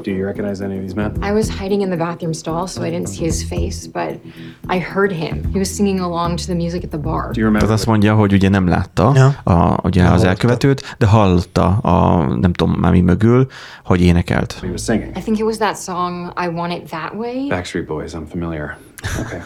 [0.03, 1.17] Do you recognize any of these men?
[1.23, 4.21] I was hiding in the bathroom stall, so I didn't see his face, but
[4.69, 5.45] I heard him.
[5.53, 7.33] He was singing along to the music at the bar.
[7.33, 7.61] Do you remember?
[7.61, 9.53] Tehát azt mondja, hogy ugye nem látta Ja.
[9.55, 13.47] a, ugye az elkövetőt, de hallotta a nem tudom már mi mögül,
[13.85, 14.53] hogy énekelt.
[14.61, 15.17] He was singing.
[15.17, 17.47] I think it was that song, I Want It That Way.
[17.49, 18.77] Backstreet Boys, I'm familiar.
[19.21, 19.41] Okay.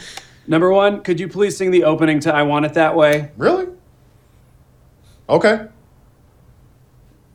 [0.46, 3.30] Number one, could you please sing the opening to I Want It That Way?
[3.38, 3.66] Really?
[5.28, 5.58] Okay.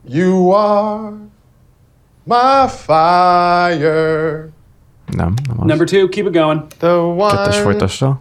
[0.08, 1.14] You are
[2.30, 4.50] my fire.
[5.08, 5.66] Nem, nem az.
[5.66, 6.62] Number two, keep it going.
[6.78, 8.20] The one Kettes folytassa.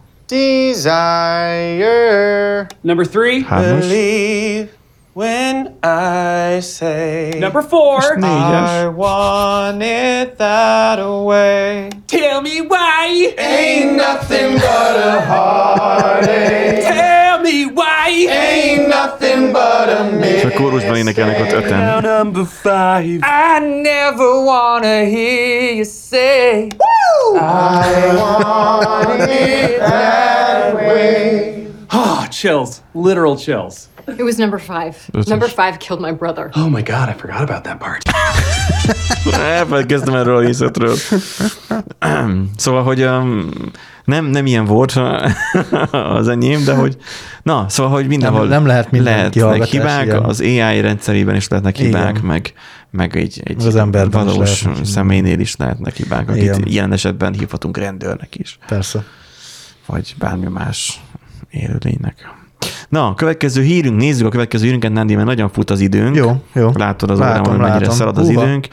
[1.19, 2.67] desire.
[2.81, 3.79] Number three, Hármas.
[3.87, 4.69] Believe
[5.13, 7.99] when I say number four.
[8.17, 8.93] Négyes.
[8.95, 11.89] want it that way.
[12.07, 13.33] Tell me why.
[13.37, 16.81] Ain't nothing but a heartache.
[16.83, 17.98] Tell me why.
[18.09, 22.01] Ain't nothing but a És a kórusban énekelnek ott öten.
[22.01, 23.03] Number five.
[23.05, 26.67] I never wanna hear you say.
[26.77, 27.35] Woo!
[27.37, 31.67] I want it that way.
[31.93, 32.81] Oh, chills.
[32.93, 33.75] Literal chills.
[34.17, 34.95] It was number five.
[35.11, 36.49] That's number a- five killed my brother.
[36.55, 38.03] Oh my god, I forgot about that part.
[39.39, 40.95] Elfelejtkeztem erről a részletről.
[42.57, 43.49] szóval, hogy um,
[44.09, 44.91] nem, nem ilyen volt
[45.91, 46.97] az enyém, de hogy
[47.43, 50.23] na, szóval, hogy mindenhol Nem- nem lehet lehetnek hibák, igen.
[50.23, 52.25] az AI rendszerében is lehetnek hibák, Igen.
[52.25, 52.53] meg,
[52.91, 54.85] meg egy, egy Az emberben is valós lehetnek.
[54.87, 56.63] személynél is lehetnek hibák, akit Igen.
[56.65, 58.57] ilyen esetben hívhatunk rendőrnek is.
[58.67, 59.03] Persze.
[59.85, 61.01] vagy bármi más
[61.49, 62.33] élőlénynek.
[62.89, 66.15] Na, a következő hírünk, nézzük a következő hírünket, Nándi, mert nagyon fut az időnk.
[66.15, 66.71] Jó, jó.
[66.73, 67.95] Látod az Látom, órán, hogy mennyire látom.
[67.95, 68.43] szalad az Húha.
[68.43, 68.67] időnk.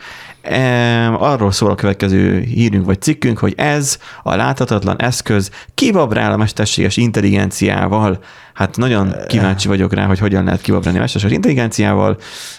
[1.18, 6.97] Arról szól a következő hírünk vagy cikkünk, hogy ez a láthatatlan eszköz kibabrál a mesterséges
[6.97, 8.18] intelligenciával.
[8.55, 12.16] Hát nagyon kíváncsi vagyok rá, hogy hogyan lehet kibabrálni a mesterséges intelligenciával.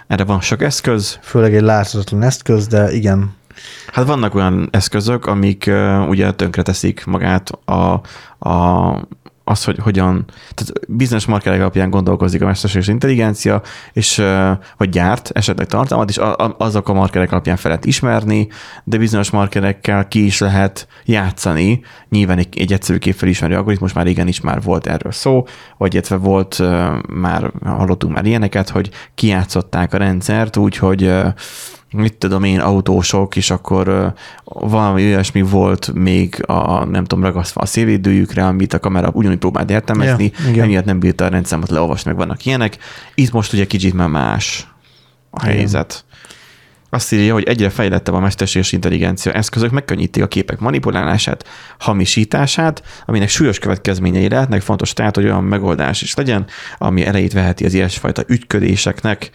[0.08, 1.20] Erre van sok eszköz.
[1.22, 3.36] Főleg egy láthatatlan eszköz, de igen,
[3.94, 8.02] Hát vannak olyan eszközök, amik uh, ugye tönkreteszik magát a,
[8.50, 9.08] a,
[9.50, 13.62] az, hogy hogyan, tehát bizonyos markerek alapján gondolkozik a mesterséges intelligencia,
[13.94, 14.24] és
[14.78, 16.20] vagy gyárt esetleg tartalmat, és
[16.58, 18.48] azok a markerek alapján fel ismerni,
[18.84, 21.82] de bizonyos markerekkel ki is lehet játszani.
[22.10, 25.46] Nyilván egy, egy egyszerű képfelismerő algoritmus már igenis már volt erről szó,
[25.78, 26.62] vagy illetve volt
[27.10, 31.14] már, hallottunk már ilyeneket, hogy kijátszották a rendszert úgy, hogy
[31.92, 34.14] mit tudom én, autósok, és akkor
[34.44, 39.70] valami olyasmi volt még a, nem tudom, ragasztva a szélvédőjükre, amit a kamera ugyanúgy próbált
[39.70, 40.64] értelmezni, igen.
[40.64, 42.78] emiatt nem bírta a rendszámot leolvasni, meg vannak ilyenek.
[43.16, 44.68] Itt most ugye kicsit már más
[45.30, 46.06] a helyzet.
[46.90, 51.48] Azt írja, hogy egyre fejlettebb a mesterséges intelligencia eszközök megkönnyítik a képek manipulálását,
[51.80, 54.62] hamisítását, aminek súlyos következményei lehetnek.
[54.62, 56.46] Fontos tehát, hogy olyan megoldás is legyen,
[56.78, 59.30] ami elejét veheti az ilyesfajta ügyködéseknek.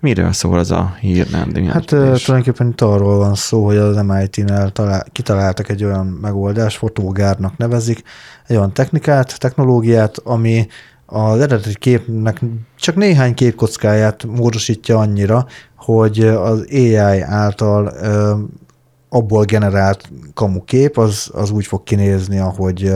[0.00, 2.22] Miről szól az a hír, a Hát kérdés?
[2.24, 8.02] tulajdonképpen itt arról van szó, hogy az MIT-nál talál, kitaláltak egy olyan megoldást, fotógárnak nevezik,
[8.46, 10.66] egy olyan technikát, technológiát, ami
[11.06, 12.40] az eredeti képnek
[12.76, 15.46] csak néhány képkockáját módosítja annyira,
[15.76, 17.92] hogy az AI által
[19.08, 22.92] abból generált kamu kép, az, az úgy fog kinézni, ahogy,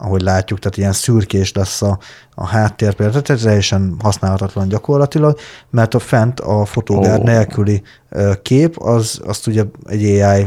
[0.00, 1.98] ahogy látjuk, tehát ilyen szürkés lesz a,
[2.34, 5.38] a háttér például, tehát teljesen használhatatlan gyakorlatilag,
[5.70, 7.22] mert a fent a fotogár Ó.
[7.22, 7.82] nélküli
[8.42, 10.46] kép, az, azt ugye egy AI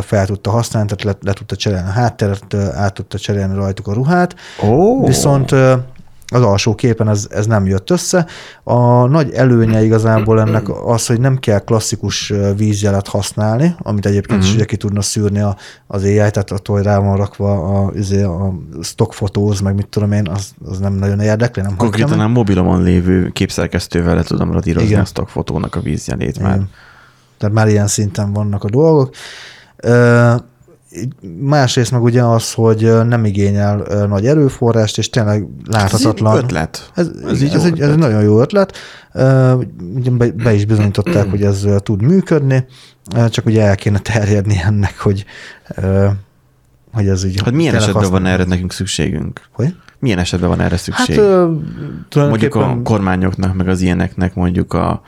[0.00, 3.92] fel tudta használni, tehát le, le tudta cserélni a hátteret, át tudta cserélni rajtuk a
[3.92, 4.34] ruhát,
[4.64, 5.06] Ó.
[5.06, 5.54] viszont
[6.30, 8.26] az alsó képen ez, ez nem jött össze.
[8.64, 14.48] A nagy előnye igazából ennek az, hogy nem kell klasszikus vízjelet használni, amit egyébként Mhm.
[14.48, 15.56] is ugye ki tudna szűrni a,
[15.86, 20.12] az AI, tehát hogy rá van rakva a, izé, a stock fotóz, meg mit tudom
[20.12, 24.88] én, az, az nem nagyon érdekli, nem Konkrétan a mobilomon lévő képszerkesztővel le tudom radírozni
[24.88, 25.00] Igen.
[25.00, 26.54] a stock fotónak a vízjelét már.
[26.54, 26.70] Igen.
[27.38, 29.14] Tehát már ilyen szinten vannak a dolgok.
[31.40, 36.32] Másrészt meg ugye az, hogy nem igényel nagy erőforrást, és tényleg láthatatlan.
[36.32, 36.90] Ez egy ötlet.
[36.94, 38.76] Ez, Ez egy ez, egy, ez egy nagyon jó ötlet.
[40.10, 42.66] Be, be is bizonyították, hogy ez tud működni,
[43.28, 45.24] csak ugye el kéne terjedni ennek, hogy,
[46.92, 48.30] hogy ez így Hát milyen esetben van hasznos.
[48.30, 49.40] erre nekünk szükségünk?
[49.52, 49.74] Hogy?
[49.98, 51.18] Milyen esetben van erre Hát szükség?
[51.18, 55.02] mondjuk tulajdonképpen a kormányoknak, meg az ilyeneknek mondjuk a,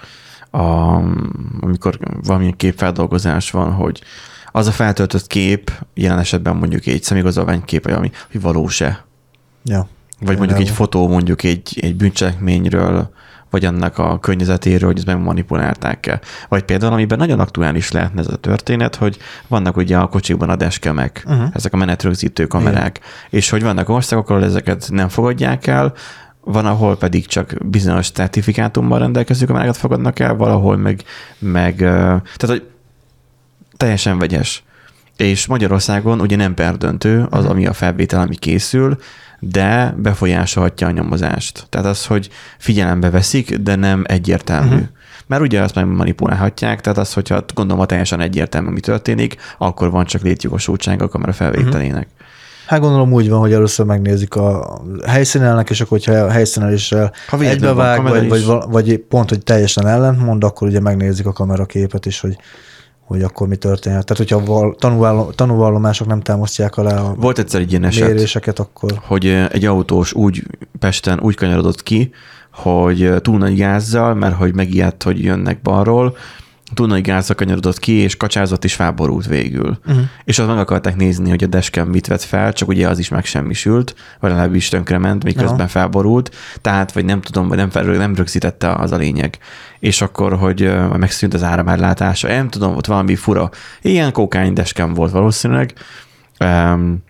[0.50, 0.60] a
[1.60, 4.02] amikor valamilyen képfeldolgozás van, hogy
[4.52, 9.04] az a feltöltött kép, jelen esetben mondjuk egy szemigazolványkép, vagy ami, hogy valós-e.
[9.64, 9.88] ja.
[10.20, 13.10] Vagy mondjuk egy fotó mondjuk egy, egy bűncselekményről,
[13.50, 16.20] vagy annak a környezetéről, hogy ezt megmanipulálták-e.
[16.48, 20.56] Vagy például, amiben nagyon aktuális lehetne ez a történet, hogy vannak ugye a kocsikban a
[20.56, 21.48] deskemek, uh-huh.
[21.52, 23.10] ezek a menetrögzítő kamerák, Igen.
[23.30, 25.92] és hogy vannak országok, ahol ezeket nem fogadják el,
[26.44, 31.02] van, ahol pedig csak bizonyos certifikátummal rendelkező kamerákat fogadnak el, valahol meg,
[31.38, 32.71] meg tehát, hogy
[33.82, 34.62] teljesen vegyes.
[35.16, 38.96] És Magyarországon ugye nem perdöntő az, ami a felvétel, ami készül,
[39.40, 41.66] de befolyásolhatja a nyomozást.
[41.68, 42.28] Tehát az, hogy
[42.58, 44.74] figyelembe veszik, de nem egyértelmű.
[44.74, 44.88] Uh-huh.
[45.26, 49.90] Mert ugye azt meg manipulálhatják, tehát az, hogyha gondolom, ha teljesen egyértelmű, mi történik, akkor
[49.90, 52.06] van csak létjogosultsága a kamera felvételének.
[52.12, 52.26] Uh-huh.
[52.66, 57.38] Hát gondolom úgy van, hogy először megnézik a helyszínelnek, és akkor, hogyha a helyszíneléssel Ha
[57.40, 62.20] egybevág, vagy, vagy, val- vagy pont, hogy teljesen ellentmond, akkor ugye megnézik a kameraképet is,
[62.20, 62.36] hogy,
[63.04, 64.04] hogy akkor mi történhet.
[64.06, 68.58] Tehát, hogyha val- tanúvállom, tanúvallomások nem támasztják alá a Volt egyszer egy ilyen eset, méréseket,
[68.58, 70.46] akkor hogy egy autós úgy
[70.78, 72.10] Pesten úgy kanyarodott ki,
[72.52, 76.16] hogy túl nagy gázzal, mert hogy megijedt, hogy jönnek balról,
[76.74, 79.78] nagy gázzal kanyarodott ki, és kacsázott és felborult végül.
[79.86, 80.02] Uh-huh.
[80.24, 83.08] És azt meg akarták nézni, hogy a deskem mit vett fel, csak ugye az is
[83.08, 85.66] megsemmisült, vagy legalábbis tönkrement, miközben Ja.
[85.68, 89.38] felborult, tehát, vagy nem tudom, vagy nem, nem rögzítette az a lényeg.
[89.78, 93.50] És akkor, hogy megszűnt az áramárlátása, nem tudom, ott valami fura.
[93.82, 95.72] Ilyen kokány deskem volt valószínűleg.
[96.40, 97.02] Um,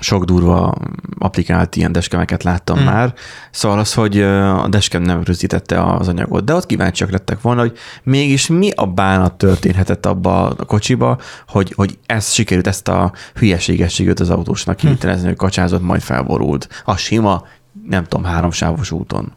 [0.00, 0.74] sok durva
[1.18, 2.84] applikált ilyen deskemeket láttam hmm.
[2.84, 3.14] már.
[3.50, 7.78] Szóval az, hogy a deskem nem rögzítette az anyagot, de ott kíváncsiak lettek volna, hogy
[8.02, 11.18] mégis mi a bánat történhetett abba a kocsiba,
[11.48, 16.82] hogy, hogy ez sikerült ezt a hülyeségességet az autósnak kivitelezni, hogy kacsázott, majd felborult.
[16.84, 17.46] A sima,
[17.88, 19.32] nem tudom, háromsávos úton.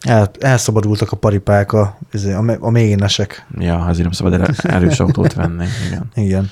[0.00, 3.46] el, elszabadultak a paripák, a, izé, a, a mélyénesek.
[3.58, 5.66] Ja, azért nem szabad erő- erős autót venni.
[5.86, 6.10] Igen.
[6.14, 6.50] Igen.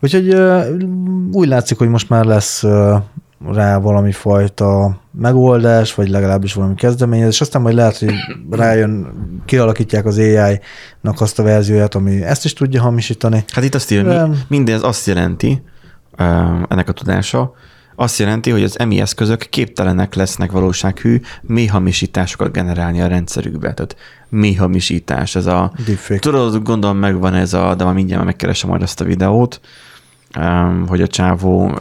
[0.00, 0.36] Úgyhogy
[1.32, 2.64] úgy látszik, hogy most már lesz
[3.52, 8.14] rá valami fajta megoldás, vagy legalábbis valami kezdeményezés, aztán majd lehet, hogy
[8.50, 9.12] rájön,
[9.44, 13.44] kialakítják az AI-nak azt a verzióját, ami ezt is tudja hamisítani.
[13.52, 15.62] Hát itt azt írja, mi, mindez azt jelenti,
[16.68, 17.52] ennek a tudása,
[17.96, 23.74] azt jelenti, hogy az emi eszközök képtelenek lesznek valósághű méhamisításokat generálni a rendszerükbe.
[23.74, 23.96] Tehát
[24.28, 25.72] méhamisítás, ez a...
[25.86, 26.18] Deepfake.
[26.20, 29.60] Tudod, gondolom megvan ez a, de már mindjárt megkeresem majd azt a videót,
[30.86, 31.78] hogy a csávó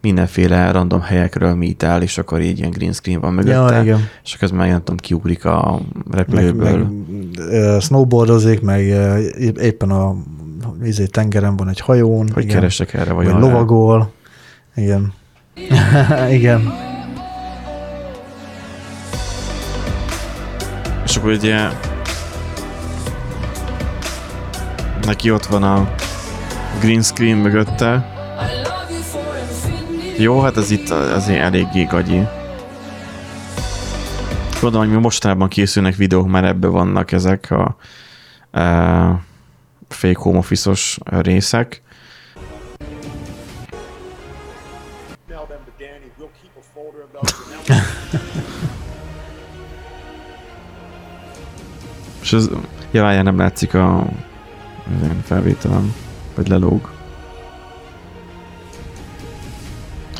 [0.00, 4.08] mindenféle random helyekről mítál, és akkor így ilyen green screen van mögötte, Ja, igen.
[4.24, 6.70] és akkor ez már nem tudom, kiugrik a Meg, repülőből.
[6.78, 6.86] meg
[7.38, 8.80] ö, snowboardozik, meg
[9.60, 10.14] éppen a
[10.82, 12.28] izé, tengeren van egy hajón.
[12.34, 12.54] hogy igen.
[12.54, 14.12] keresek erre, vagy, vagy lovagol.
[14.74, 15.12] Igen.
[16.38, 16.72] igen.
[21.04, 21.56] És akkor ugye
[25.06, 25.94] neki ott van a
[26.80, 28.12] green screen mögötte.
[30.18, 32.22] Jó, hát ez itt azért eléggé gagyi.
[34.60, 37.76] Gondolom, hogy mostanában készülnek videók, már ebbe vannak ezek a,
[38.60, 39.20] a
[39.88, 41.82] fake home office-os részek.
[52.22, 52.48] És ez,
[52.90, 54.06] ja, nem látszik a
[55.24, 55.94] felvételem,
[56.34, 56.90] vagy lelóg.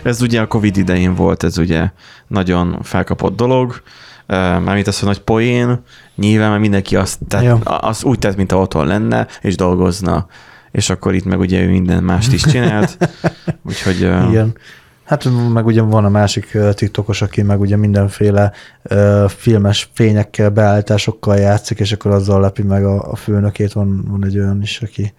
[0.02, 1.90] Ez ugye a Covid idején volt, ez ugye
[2.26, 3.82] nagyon felkapott dolog,
[4.28, 5.82] Uh, mármint az, hogy nagy poén,
[6.16, 7.54] nyilván mert mindenki azt, tett, Ja.
[7.56, 10.26] az úgy tett, mint a otthon lenne, és dolgozna.
[10.70, 12.96] És akkor itt meg ugye ő minden mást is csinált.
[13.68, 14.56] Úgyhogy uh, Igen.
[15.04, 18.52] Hát meg ugye van a másik TikTokos, aki meg ugye mindenféle
[18.82, 23.72] ö, filmes fényekkel, beállításokkal játszik, és akkor azzal lepi meg a, a főnökét.
[23.72, 25.14] Van, van egy olyan is, aki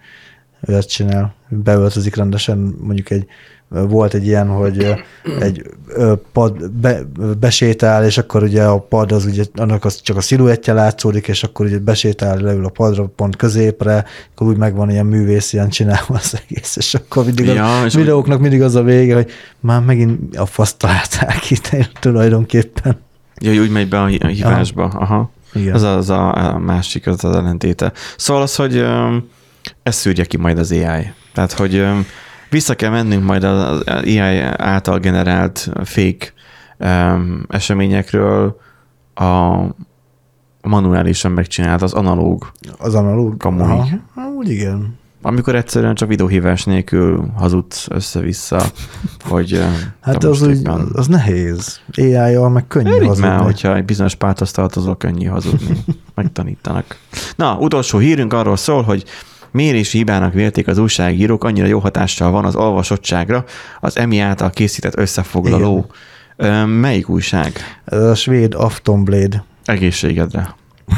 [0.67, 1.33] olyat csinál.
[1.49, 3.27] Beöltözik rendesen, mondjuk egy
[3.67, 5.05] volt egy ilyen, hogy
[5.39, 5.63] egy
[6.31, 7.01] pad be,
[7.39, 11.43] besétál, és akkor ugye a pad az ugye, annak az csak a sziluettje látszódik, és
[11.43, 16.13] akkor ugye besétál, leül a padra pont középre, akkor úgy megvan ilyen művész, ilyen csinálva
[16.13, 19.81] az egész, és akkor mindig Ja, a és videóknak mindig az a vége, hogy már
[19.81, 22.97] megint a faszt találták itt tulajdonképpen.
[23.39, 24.83] Ja, úgy megy be a hívásba.
[24.83, 25.31] Aha.
[25.53, 25.73] Igen.
[25.73, 27.91] Az az a, a másik, az az ellentéte.
[28.17, 28.85] Szóval az, hogy
[29.85, 31.11] ezt szűrje ki majd az AI.
[31.33, 31.85] Tehát, hogy
[32.49, 36.33] vissza kell mennünk majd az AI által generált fake
[37.47, 38.59] eseményekről
[39.15, 39.55] a
[40.61, 43.37] manuálisan megcsinált, az analóg, Az analóg.
[43.37, 43.99] Kamuig.
[44.37, 44.97] Úgy igen.
[45.21, 48.63] amikor egyszerűen csak videóhívás nélkül hazudsz össze-vissza,
[49.29, 49.63] hogy
[50.01, 51.79] Hát az, úgy, éppen- az nehéz.
[51.97, 53.29] AI-jal meg könnyű Elég hazudni.
[53.29, 55.77] már, hogyha egy bizonyos pártot tartozol, könnyű hazudni.
[56.15, 56.97] Megtanítanak.
[57.35, 59.03] Na, utolsó hírünk arról szól, hogy
[59.55, 63.45] mérési hibának vélték az újságírók, annyira jó hatással van az olvasottságra
[63.79, 65.85] az EMI által készített összefoglaló.
[66.35, 67.53] Ö, Melyik újság?
[67.85, 69.43] Ez a svéd Aftonblade.
[69.65, 70.55] Egészségedre.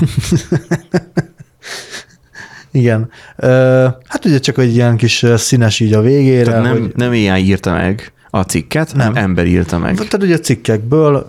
[2.72, 3.10] Igen.
[4.08, 6.44] Hát ugye csak egy ilyen kis színes így a végére.
[6.44, 9.96] Tehát nem, hogy, nem AI írta meg a cikket, nem, ember írta meg.
[9.96, 11.26] Tehát ugye a cikkekből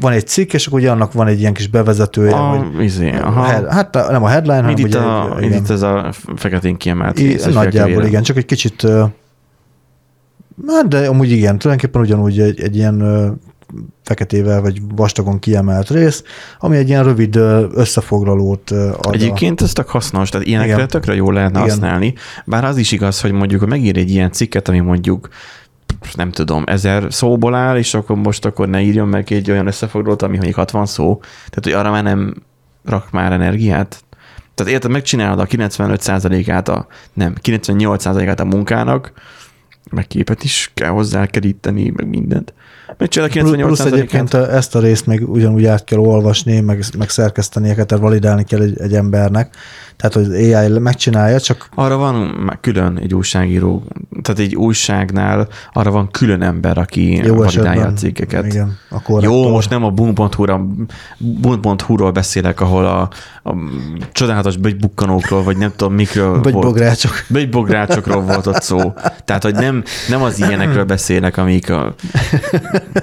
[0.00, 2.34] van egy cikk, és akkor ugye annak van egy ilyen kis bevezetője.
[2.34, 3.42] A, hogy, izé, aha.
[3.42, 7.18] head, hát nem a headline, hanem itt, ugye a, egy- itt ez a feketén kiemelt
[7.18, 8.86] I, nagyjából igen, csak egy kicsit,
[10.66, 13.02] hát de amúgy igen, tulajdonképpen ugyanúgy egy, egy ilyen
[14.02, 16.22] feketével vagy vastagon kiemelt rész,
[16.58, 17.36] ami egy ilyen rövid
[17.74, 19.14] összefoglalót ad.
[19.14, 20.88] Egyébként ez tök hasznos, tehát ilyenekre Igen.
[20.88, 21.70] tökre jól lehetne Igen.
[21.70, 22.14] használni,
[22.44, 25.28] bár az is igaz, hogy mondjuk megír egy ilyen cikket, ami mondjuk
[26.14, 30.22] nem tudom, ezer szóból áll, és akkor most akkor ne írjon meg egy olyan összefoglalót,
[30.22, 31.18] ami mondjuk 60 szó.
[31.20, 32.34] Tehát, hogy arra már nem
[32.84, 34.04] rak már energiát.
[34.54, 39.12] Tehát érted, megcsinálod a 95%-át, a, nem, 98%-át a munkának,
[39.90, 42.54] meg képet is kell hozzá keríteni, meg mindent.
[42.98, 43.92] Megcsinálod a Plusz, plusz 98%-át.
[43.92, 48.44] egyébként ezt a részt még ugyanúgy át kell olvasni, meg, meg szerkesztenie kell, tehát validálni
[48.44, 49.54] kell egy, egy embernek.
[49.96, 53.84] Tehát, hogy AI megcsinálja, csak Arra van már külön egy újságíró,
[54.22, 57.96] tehát egy újságnál arra van külön ember, aki jó validálja a esetben.
[57.96, 58.44] cikkeket.
[58.46, 60.66] Igen, a Jó, most nem a boom.hu-ra,
[61.18, 63.08] boom.hu-ról beszélek, ahol a,
[63.48, 63.56] a
[64.12, 66.66] csodálatos bögybukkanókról, vagy nem tudom mikről Vagy volt.
[66.66, 67.12] bográcsok.
[67.28, 68.92] Bögybográcsokról volt ott szó.
[69.24, 71.94] Tehát, hogy nem, nem az ilyenekről beszélek, amik a,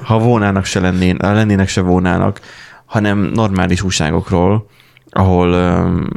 [0.04, 2.40] ha volnának se lennének, lennének se volnának,
[2.86, 4.68] hanem normális újságokról,
[5.18, 6.08] ahol um,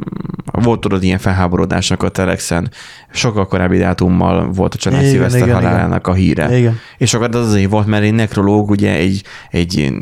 [0.51, 2.71] volt tudod ilyen felháborodásnak a Telexen,
[3.11, 6.57] sokkal korábbi dátummal volt a család Igen, Szilveszter igen, halálának a híre.
[6.57, 6.77] Igen.
[6.97, 9.93] És akkor az azért volt, mert egy nekrológ, ugye egy, egy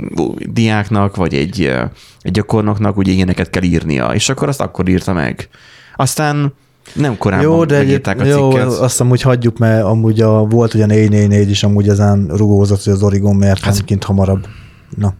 [0.45, 1.73] diáknak, vagy egy,
[2.21, 5.49] egy gyakornoknak ugye ilyeneket kell írnia, és akkor azt akkor írta meg.
[5.95, 6.53] Aztán
[6.93, 8.67] nem korábban Jó, de megírták a jó, cikket.
[8.67, 13.03] azt amúgy hagyjuk, mert amúgy a, volt ugye 444 is amúgy ezen rugózott, hogy az
[13.03, 14.47] Origon miért Hát- kint hamarabb.
[14.95, 15.13] Na.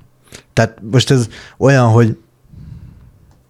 [0.54, 2.18] Tehát most ez olyan, hogy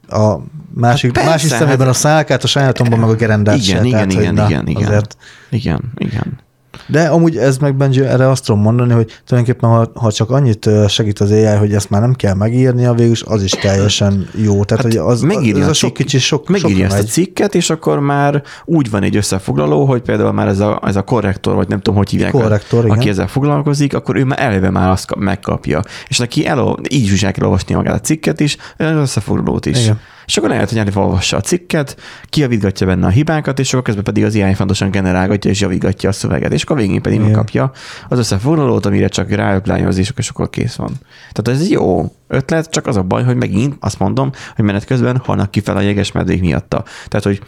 [0.09, 0.39] a
[0.73, 3.85] másik, Hát persze, másik szemében hát- a szálkát, a sajátomban meg a gerendát Igen, se.
[3.85, 4.87] igen, tehát, hogy igen, na, igen, igen.
[4.87, 5.17] Azért.
[5.49, 6.39] Igen, igen.
[6.87, 10.69] De amúgy ez meg Benji, erre azt tudom mondani, hogy tulajdonképpen ha, ha csak annyit
[10.87, 14.63] segít az AI, hogy ezt már nem kell megírnia, végül is az is teljesen jó.
[14.63, 16.93] Tehát, hát hogy az, megírja ez a a sok cikk- kicsi sok, Megírja sokra ezt
[16.95, 17.07] a megy.
[17.11, 21.01] cikket, és akkor már úgy van egy összefoglaló, hogy például már ez a, ez a
[21.03, 23.07] korrektor, vagy nem tudom, hogy hívják, Korrektor, aki igen.
[23.07, 25.81] ezzel foglalkozik, akkor ő már eleve már azt kap- megkapja.
[26.07, 29.81] És neki el, így is el kell olvasni magát a cikket is, az összefoglalót is.
[29.83, 29.99] Igen.
[30.27, 31.97] És akkor lehet, hogy elolvassa a cikket,
[32.29, 36.11] kijavítgatja benne a hibákat, és akkor közben pedig az AI fontosan generálgatja és javítgatja a
[36.11, 37.71] szöveget, és akkor a végén pedig megkapja
[38.09, 40.91] az összefoglalót, amire csak ráöplányoz, és akkor kész van.
[41.31, 45.21] Tehát ez jó ötlet, csak az a baj, hogy megint azt mondom, hogy menet közben
[45.23, 46.83] halnak ki fel a jegesmedvék miatta.
[47.07, 47.41] Tehát, hogy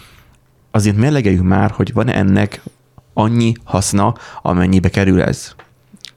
[0.72, 2.62] azért mérlegeljük már, hogy van-e ennek
[3.14, 5.56] annyi haszna, amennyibe kerül ez.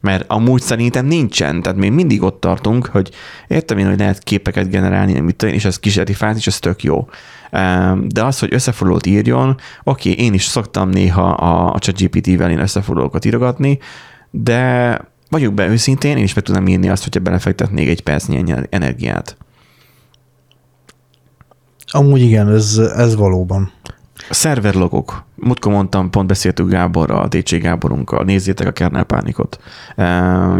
[0.02, 3.10] Mert amúgy szerintem nincsen, tehát még mindig ott tartunk, hogy
[3.48, 6.82] értem én, hogy lehet képeket generálni, mit tudom és ez kísérleti fáz, és ez tök
[6.82, 7.08] jó.
[8.06, 13.24] De az, hogy összefoglalót írjon, oké, én is szoktam néha a a ChatGPT-vel én összefoglalókat
[13.24, 13.78] írogatni,
[14.30, 14.98] de
[15.28, 19.36] vagyok be őszintén, én is meg tudnám írni azt, hogyha belefektetnék egy percnyi energiát.
[21.86, 23.72] Amúgy igen, ez, ez valóban.
[24.28, 25.24] A szerverlogok.
[25.34, 29.58] Múltkor mondtam, pont beszéltük Gáborral, a DC Gáborunkkal, nézzétek a Kernel Pánikot
[29.96, 30.04] uh,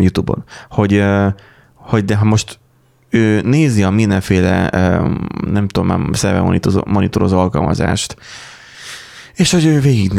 [0.00, 1.26] YouTube-on, hogy, uh,
[1.74, 2.58] hogy de ha most
[3.10, 5.10] ő nézi a mindenféle, uh,
[5.50, 8.16] nem tudom, már szerver monitorozó alkalmazást,
[9.34, 10.12] és hogy ő végig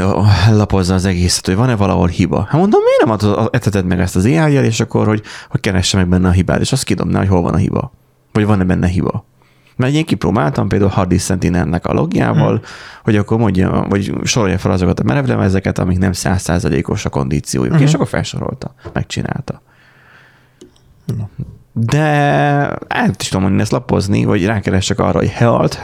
[0.49, 2.41] lapozza az egészet, hogy van-e valahol hiba.
[2.49, 6.07] Hát mondom, miért nem eteted meg ezt az ai és akkor, hogy, hogy keresse meg
[6.07, 7.91] benne a hibát, és azt kidobná, hogy hol van a hiba.
[8.31, 9.25] Vagy van-e benne hiba.
[9.75, 12.65] Mert én kipróbáltam például Hardy Sentinelnek a logjával, hmm.
[13.03, 17.83] hogy akkor mondja, vagy sorolja fel azokat a merevlemezeket, amik nem százszázalékos a kondíciójuk, hmm.
[17.83, 19.61] és akkor felsorolta, megcsinálta.
[21.75, 22.01] De
[22.87, 25.83] át is tudom mondani ezt lapozni, vagy rákeressek arra, hogy healt,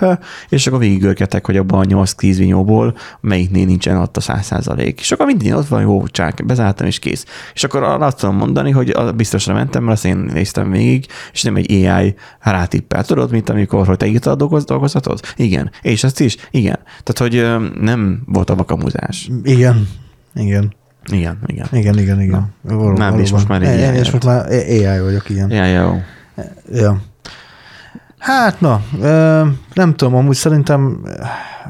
[0.49, 4.99] és akkor végigörgetek, hogy abban a 8-10 vinyóból melyiknél nincsen ott a 100 százalék.
[4.99, 7.25] És akkor mindig ott van, jó, csák, bezártam, és kész.
[7.53, 11.55] És akkor azt tudom mondani, hogy biztosra mentem, mert azt én néztem végig, és nem
[11.55, 13.03] egy AI rátippel.
[13.03, 15.33] Tudod, mint amikor, hogy te írtad a dolgoz- dolgozatot?
[15.35, 15.71] Igen.
[15.81, 16.37] És ezt is?
[16.51, 16.79] Igen.
[17.03, 19.29] Tehát, hogy nem volt a vakamuzás.
[19.43, 19.87] Igen,
[20.33, 20.73] igen,
[21.11, 21.67] Igen, igen.
[21.71, 22.53] igen, igen, igen.
[22.61, 24.11] Való, Nem, és most már egy AI És lett.
[24.11, 25.51] most már AI vagyok, igen.
[25.51, 26.01] Ja, jó.
[26.73, 27.01] Ja.
[28.17, 31.01] Hát na, ö, nem tudom, amúgy szerintem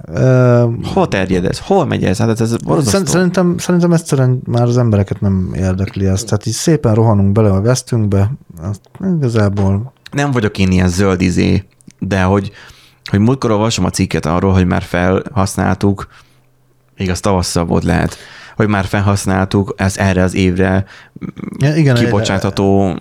[0.06, 1.60] ö, Hol terjed ez?
[1.60, 2.18] Hol megy ez?
[2.18, 3.06] Hát ez borzasztó.
[3.06, 6.24] Szerintem, szerintem egyszerűen már az embereket nem érdekli ez.
[6.24, 8.32] Tehát így szépen rohanunk bele a vesztünkbe,
[8.62, 8.82] azt
[9.18, 11.64] igazából nem vagyok én ilyen zöld izé,
[12.00, 12.52] de hogy,
[13.10, 16.08] hogy múltkor olvasom a cikket arról, hogy már felhasználtuk,
[16.98, 18.18] még az tavasszal volt lehet,
[18.60, 20.86] hogy már felhasználtuk ez erre az évre
[21.58, 22.98] ja, igen, kibocsátható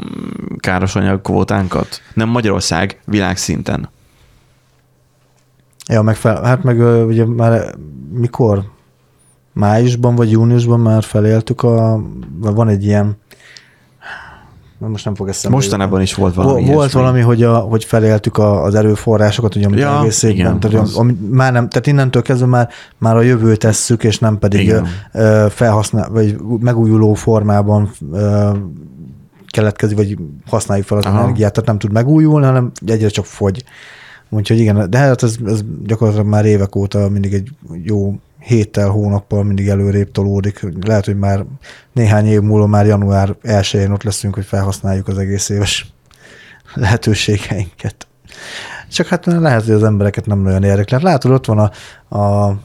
[0.58, 2.02] károsanyag kvótánkat.
[2.14, 3.88] Nem Magyarország, világszinten.
[5.88, 7.74] Ja, meg fel, hát meg ugye már
[8.12, 8.62] mikor?
[9.52, 12.02] Májusban vagy júniusban már feléltük a,
[12.40, 13.16] van egy ilyen,
[14.78, 15.56] most nem fog eszembe.
[15.56, 17.00] Mostanában is volt valami Vol- Volt ilyesmi.
[17.00, 20.96] valami, hogy, a, hogy feléltük a, az erőforrásokat, ugye, amit Ja, egész évben, tehát, az.
[20.96, 22.68] ami, már nem, tehát innentől kezdve már,
[22.98, 24.86] már a jövőt tesszük, és nem pedig Igen.
[25.50, 27.90] felhasznál, vagy megújuló formában
[29.50, 30.16] keletkezik, vagy
[30.46, 31.18] használjuk fel az Aha.
[31.18, 33.64] energiát, tehát nem tud megújulni, hanem egyre csak fogy.
[34.30, 37.50] Úgyhogy igen, de hát ez, ez gyakorlatilag már évek óta mindig egy
[37.82, 40.66] jó héttel, hónappal mindig előrébb tolódik.
[40.86, 41.44] Lehet, hogy már
[41.92, 45.92] néhány év múlva már január 1-én ott leszünk, hogy felhasználjuk az egész éves
[46.74, 48.06] lehetőségeinket.
[48.90, 50.94] Csak hát lehet, hogy az embereket nem nagyon érdekli.
[50.94, 51.70] Hát látod, ott van a,
[52.16, 52.56] a,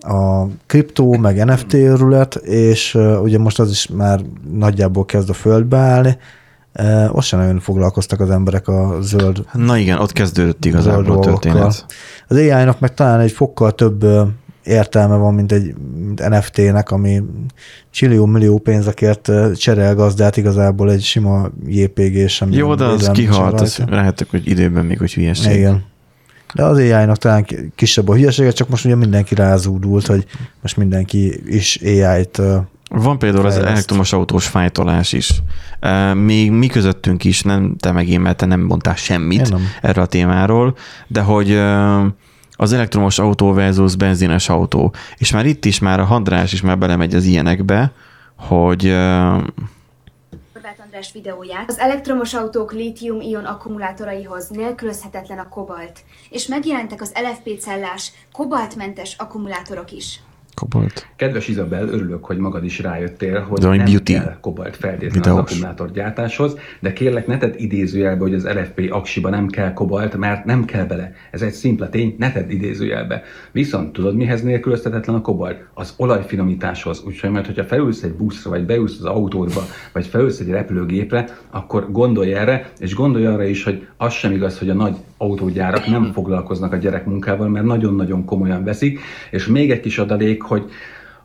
[0.00, 4.20] a kriptó, meg NFT örület, és ugye most az is már
[4.52, 6.18] nagyjából kezd a földbe állni.
[6.78, 11.20] Uh, ott sem nagyon foglalkoztak az emberek a zöld Na igen, ott kezdődött igazából a
[11.20, 11.86] történet.
[12.28, 14.04] Az AI-nak meg talán egy fokkal több
[14.64, 17.22] értelme van, mint egy mint NFT-nek, ami
[17.90, 22.52] csillió-millió pénzekért cserél gazdát, igazából egy sima JPG sem.
[22.52, 25.56] Jó, de az kihalt, az lehetek, hogy időben még hogy hülyeség.
[25.56, 25.84] Igen.
[26.54, 30.26] De az AI-nak talán ki- kisebb a hülyesége, csak most ugye mindenki rázúdult, hogy
[30.62, 32.40] most mindenki is AI-t
[32.94, 35.42] Van például az elektromos autós fájtolás is.
[36.14, 39.62] Még mi közöttünk is, nem te meg én, mert te nem mondtál semmit Én nem.
[39.82, 41.60] erről a témáról, de hogy
[42.62, 44.94] az elektromos autó versus benzines autó.
[45.16, 47.92] És már itt is már a Handrás is már belemegy az ilyenekbe,
[48.36, 48.94] hogy
[50.92, 51.68] András videóját.
[51.68, 56.00] Az elektromos autók lítium-ion akkumulátoraihoz nélkülözhetetlen a kobalt,
[56.30, 60.20] és megjelentek az LFP cellás, kobaltmentes akkumulátorok is.
[60.54, 61.06] Kobolt.
[61.16, 65.26] Kedves Izabel, örülök, hogy magad is rájöttél, hogy De nem beauty kell kobalt feltétlenül az
[65.26, 65.50] videós.
[65.50, 70.64] akkumulátorgyártáshoz, de kérlek ne tedd idézőjelbe, hogy az LFP aksiba nem kell kobalt, mert nem
[70.64, 71.12] kell bele.
[71.30, 73.22] Ez egy szimpla tény, ne tedd idézőjelbe.
[73.52, 75.64] Viszont tudod, mihez nélkülözhetetlen a kobalt?
[75.74, 77.02] Az olajfinomításhoz.
[77.06, 79.60] Úgyhogy mert hogyha felülsz egy buszra, vagy beülsz az autódba,
[79.92, 84.58] vagy felülsz egy repülőgépre, akkor gondolj erre, és gondolj arra is, hogy az sem igaz,
[84.58, 89.00] hogy a nagy autógyárak nem foglalkoznak a gyerekmunkával, mert nagyon-nagyon komolyan veszik,
[89.30, 90.70] és még egy kis adalék, hogy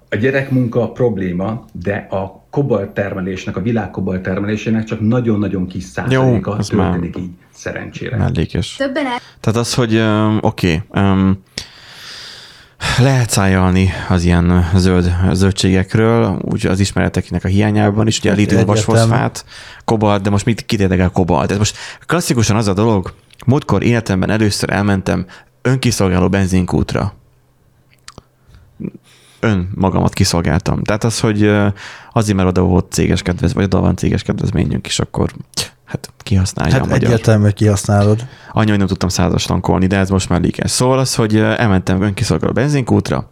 [0.09, 6.51] a gyerekmunka probléma, de a kobalt termelésnek, a világ kobalt termelésének csak nagyon-nagyon kis százaléka
[6.51, 8.18] az már- történik így, szerencsére.
[8.18, 8.76] Mellékes.
[8.76, 9.20] Többen el...
[9.39, 11.43] Tehát az, hogy um, oké, okay, um,
[12.99, 18.65] lehet szájalni az ilyen zöld zöldségekről, úgy az ismereteknek a hiányában is, ugye a litium
[18.65, 19.45] vasfoszfát,
[19.86, 21.51] kobalt, de most mit kit érdekel kobalt?
[21.51, 23.13] Ez most klasszikusan az a dolog,
[23.45, 25.26] múltkor életemben először elmentem
[25.61, 27.13] önkiszolgáló benzinkútra.
[29.40, 30.84] Ön magamat kiszolgáltam.
[30.84, 31.52] Tehát az, hogy
[32.12, 35.32] azért, mert oda volt céges kedvez, vagy oda van céges kedvezményünk is, akkor
[35.86, 37.04] hát kihasználja a Hát magyar.
[37.04, 38.26] egyértelmű, hogy kihasználod.
[38.52, 40.72] Annyi, hogy nem tudtam százas tankolni, de ez most már líkes.
[40.72, 43.30] Szóval az, hogy elmentem önkiszolgáló benzinkútra,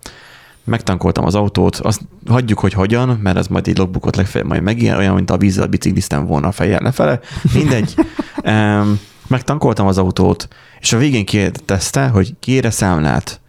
[0.64, 4.96] megtankoltam az autót, azt hagyjuk, hogy hogyan, mert ez majd egy logbookot legfeljebb majd megír,
[4.96, 7.20] olyan, mint a vízzel bicikliztem volna a fejjel lefele.
[7.54, 7.96] Mindegy.
[8.44, 10.48] um, megtankoltam az autót,
[10.80, 13.42] és a végén kérdezte, hogy kére számlát.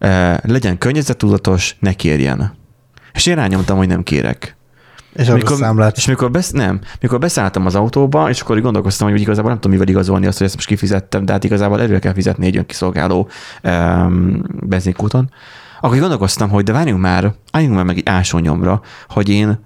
[0.00, 2.56] Uh, legyen környezettudatos, ne kérjen.
[3.12, 4.56] És én rányomtam, hogy nem kérek.
[5.12, 5.96] És számlát.
[5.96, 9.60] és mikor, besz, nem, mikor beszálltam az autóba, és akkor így gondolkoztam, hogy igazából nem
[9.60, 12.56] tudom, mivel igazolni azt, hogy ezt most kifizettem, de hát igazából előre kell fizetni egy
[12.56, 13.28] önkiszolgáló
[13.62, 15.30] um, benzinkúton.
[15.80, 19.58] Akkor gondolkoztam, hogy de várjunk már, álljunk már meg egy ásónyomra, hogy én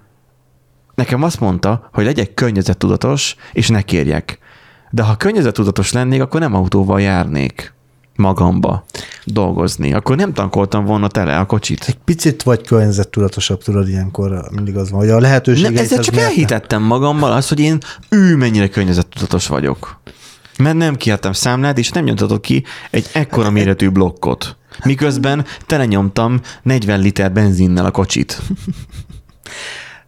[0.95, 4.39] nekem azt mondta, hogy legyek környezettudatos, és ne kérjek.
[4.89, 7.73] De ha környezettudatos lennék, akkor nem autóval járnék.
[8.15, 8.85] Magamba
[9.25, 11.83] dolgozni, akkor nem tankoltam volna tele a kocsit.
[11.87, 15.63] Egy picit vagy környezettudatosabb, tudod, ilyenkor mindig az van, hogy a lehetőség.
[15.63, 17.77] Nem, ezzel csak elhitettem magammal azt, hogy én
[18.09, 20.01] ő mennyire környezettudatos vagyok.
[20.57, 24.57] Mert nem kiadtam számlát, és nem nyomtatok ki egy ekkora méretű blokkot.
[24.83, 28.41] Miközben telenyomtam 40 liter benzinnel a kocsit.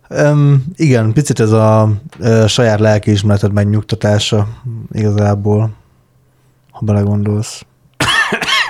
[0.10, 1.90] Um, igen, picit ez a
[2.20, 4.48] uh, saját lelkiismereted megnyugtatása
[4.92, 5.70] igazából,
[6.72, 7.66] ha belegondolsz.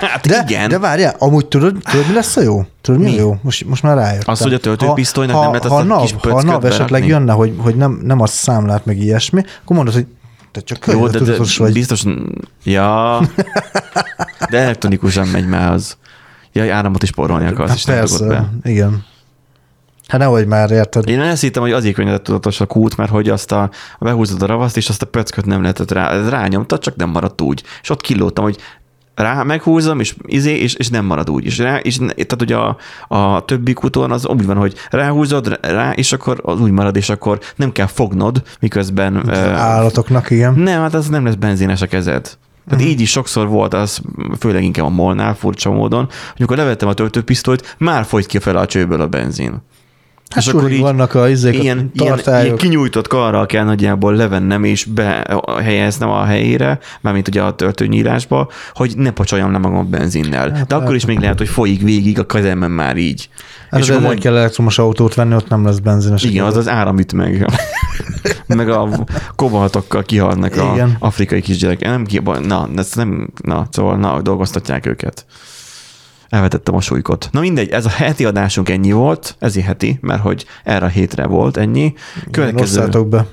[0.00, 0.68] Hát de, igen.
[0.68, 2.64] De várjál, amúgy tudod, tudod, mi lesz a jó?
[2.80, 3.16] Tudod, mi, Mi?
[3.16, 3.36] a jó?
[3.42, 4.32] Most, most már rájöttem.
[4.32, 6.50] Az, hogy a töltőpisztolynak Ha- nem lehet ha, azt a ha kis NAV, Ha pöcköt
[6.50, 7.08] NAV esetleg berakni?
[7.08, 10.06] jönne, hogy, hogy nem, nem az számlát, meg ilyesmi, akkor mondod, hogy
[10.52, 11.72] te csak Jó, de, de vagy.
[11.72, 12.04] biztos,
[12.64, 13.20] ja,
[14.50, 15.96] de elektronikusan megy már az.
[16.52, 18.50] Ja, áramot is porolni akarsz, Hát és persze, be.
[18.62, 19.04] igen.
[20.08, 21.08] Hát nehogy már érted.
[21.08, 23.70] Én ezt hittem, hogy azért környezettudatos a kút, mert hogy azt a,
[24.00, 27.62] behúzod a ravaszt, és azt a pöcköt nem lehetett rá, rányomtad, csak nem maradt úgy.
[27.82, 28.56] És ott kilóttam, hogy
[29.16, 31.44] rá meghúzom, és, izé, és, és nem marad úgy.
[31.44, 32.76] És, rá, és tehát, hogy a,
[33.08, 37.08] a többi kuton az úgy van, hogy ráhúzod rá, és akkor az úgy marad, és
[37.08, 39.16] akkor nem kell fognod, miközben...
[39.16, 40.54] Az ö, állatoknak, igen.
[40.54, 42.22] nem, hát az nem lesz benzines a kezed.
[42.68, 42.90] Tehát Mhm.
[42.90, 44.00] így is sokszor volt az,
[44.38, 48.56] főleg inkább a molnál furcsa módon, hogy amikor levettem a töltőpisztolyt, már folyt ki fel
[48.56, 49.62] a csőből a benzin.
[50.30, 52.44] Hát sulig vannak a izék, a ilyen, ilyen, tartályok.
[52.44, 58.92] ilyen kinyújtott karral kell nagyjából levennem és behelyeznem a helyére, mármint ugye a töltőnyírásba, hogy
[58.96, 60.64] ne pacsoljam le magam benzinnel.
[60.68, 63.28] De akkor is még lehet, hogy folyik végig a kezemben már így.
[63.70, 66.22] Hát és és akkor akkor kell elektromos autót venni, ott nem lesz benzines.
[66.22, 67.46] igen, az az áram üt meg.
[68.46, 70.96] meg a kobaltokkal kihalnak a Igen.
[70.98, 71.88] afrikai kisgyerekek.
[71.88, 75.26] Nem ki, na, ez nem, na, szóval na, dolgoztatják őket.
[76.28, 77.28] Elvetettem a súlykot.
[77.32, 81.26] Na mindegy, ez a heti adásunk ennyi volt, ez heti, mert hogy erre a hétre
[81.26, 81.94] volt ennyi.
[82.30, 83.26] Következő, Osszátok be.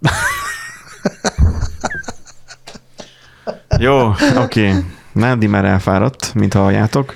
[3.78, 4.68] Jó, oké.
[4.68, 4.84] Okay.
[5.12, 7.14] Nádi már elfáradt, mint halljátok.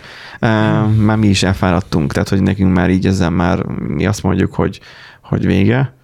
[0.96, 4.80] Már mi is elfáradtunk, tehát hogy nekünk már így ezzel már mi azt mondjuk, hogy,
[5.22, 5.94] hogy vége.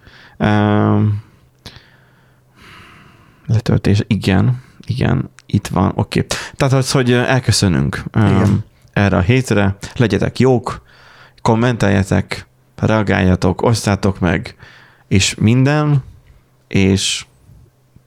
[3.47, 6.19] Letöltés, igen, igen, itt van, oké.
[6.19, 6.37] Okay.
[6.55, 10.81] Tehát az, hogy elköszönünk um, erre a hétre, legyetek jók,
[11.41, 14.55] kommenteljetek, reagáljatok, osszátok meg,
[15.07, 16.03] és minden,
[16.67, 17.25] és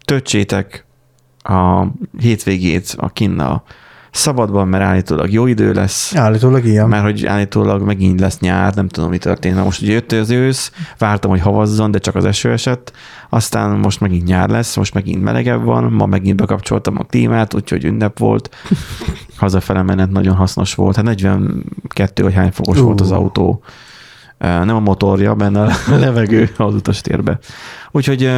[0.04, 0.84] töltsétek
[1.42, 1.86] a
[2.18, 3.62] hétvégét a kinna
[4.16, 6.16] szabadban, mert állítólag jó idő lesz.
[6.16, 6.88] Állítólag ilyen.
[6.88, 9.55] Mert hogy állítólag megint lesz nyár, nem tudom, mi történt.
[9.55, 12.93] Na most ugye jött az ősz, vártam, hogy havazzon, de csak az eső esett.
[13.28, 17.84] Aztán most megint nyár lesz, most megint melegebb van, ma megint bekapcsoltam a klímát, úgyhogy
[17.84, 18.56] ünnep volt.
[19.36, 20.97] Hazafele menet nagyon hasznos volt.
[20.97, 22.84] Hát 42 vagy hány fokos Ú.
[22.84, 23.62] volt az autó.
[24.38, 25.72] Nem a motorja, benne a
[26.04, 27.38] levegő az utastérbe.
[27.90, 28.30] Úgyhogy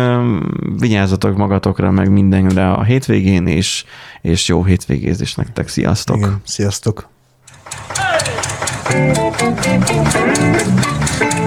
[0.79, 3.85] vigyázzatok magatokra, meg mindenre a hétvégén, és,
[4.21, 5.69] és jó hétvégézés nektek.
[5.69, 6.17] Sziasztok!
[6.17, 7.09] Igen, sziasztok.
[11.19, 11.38] Hey!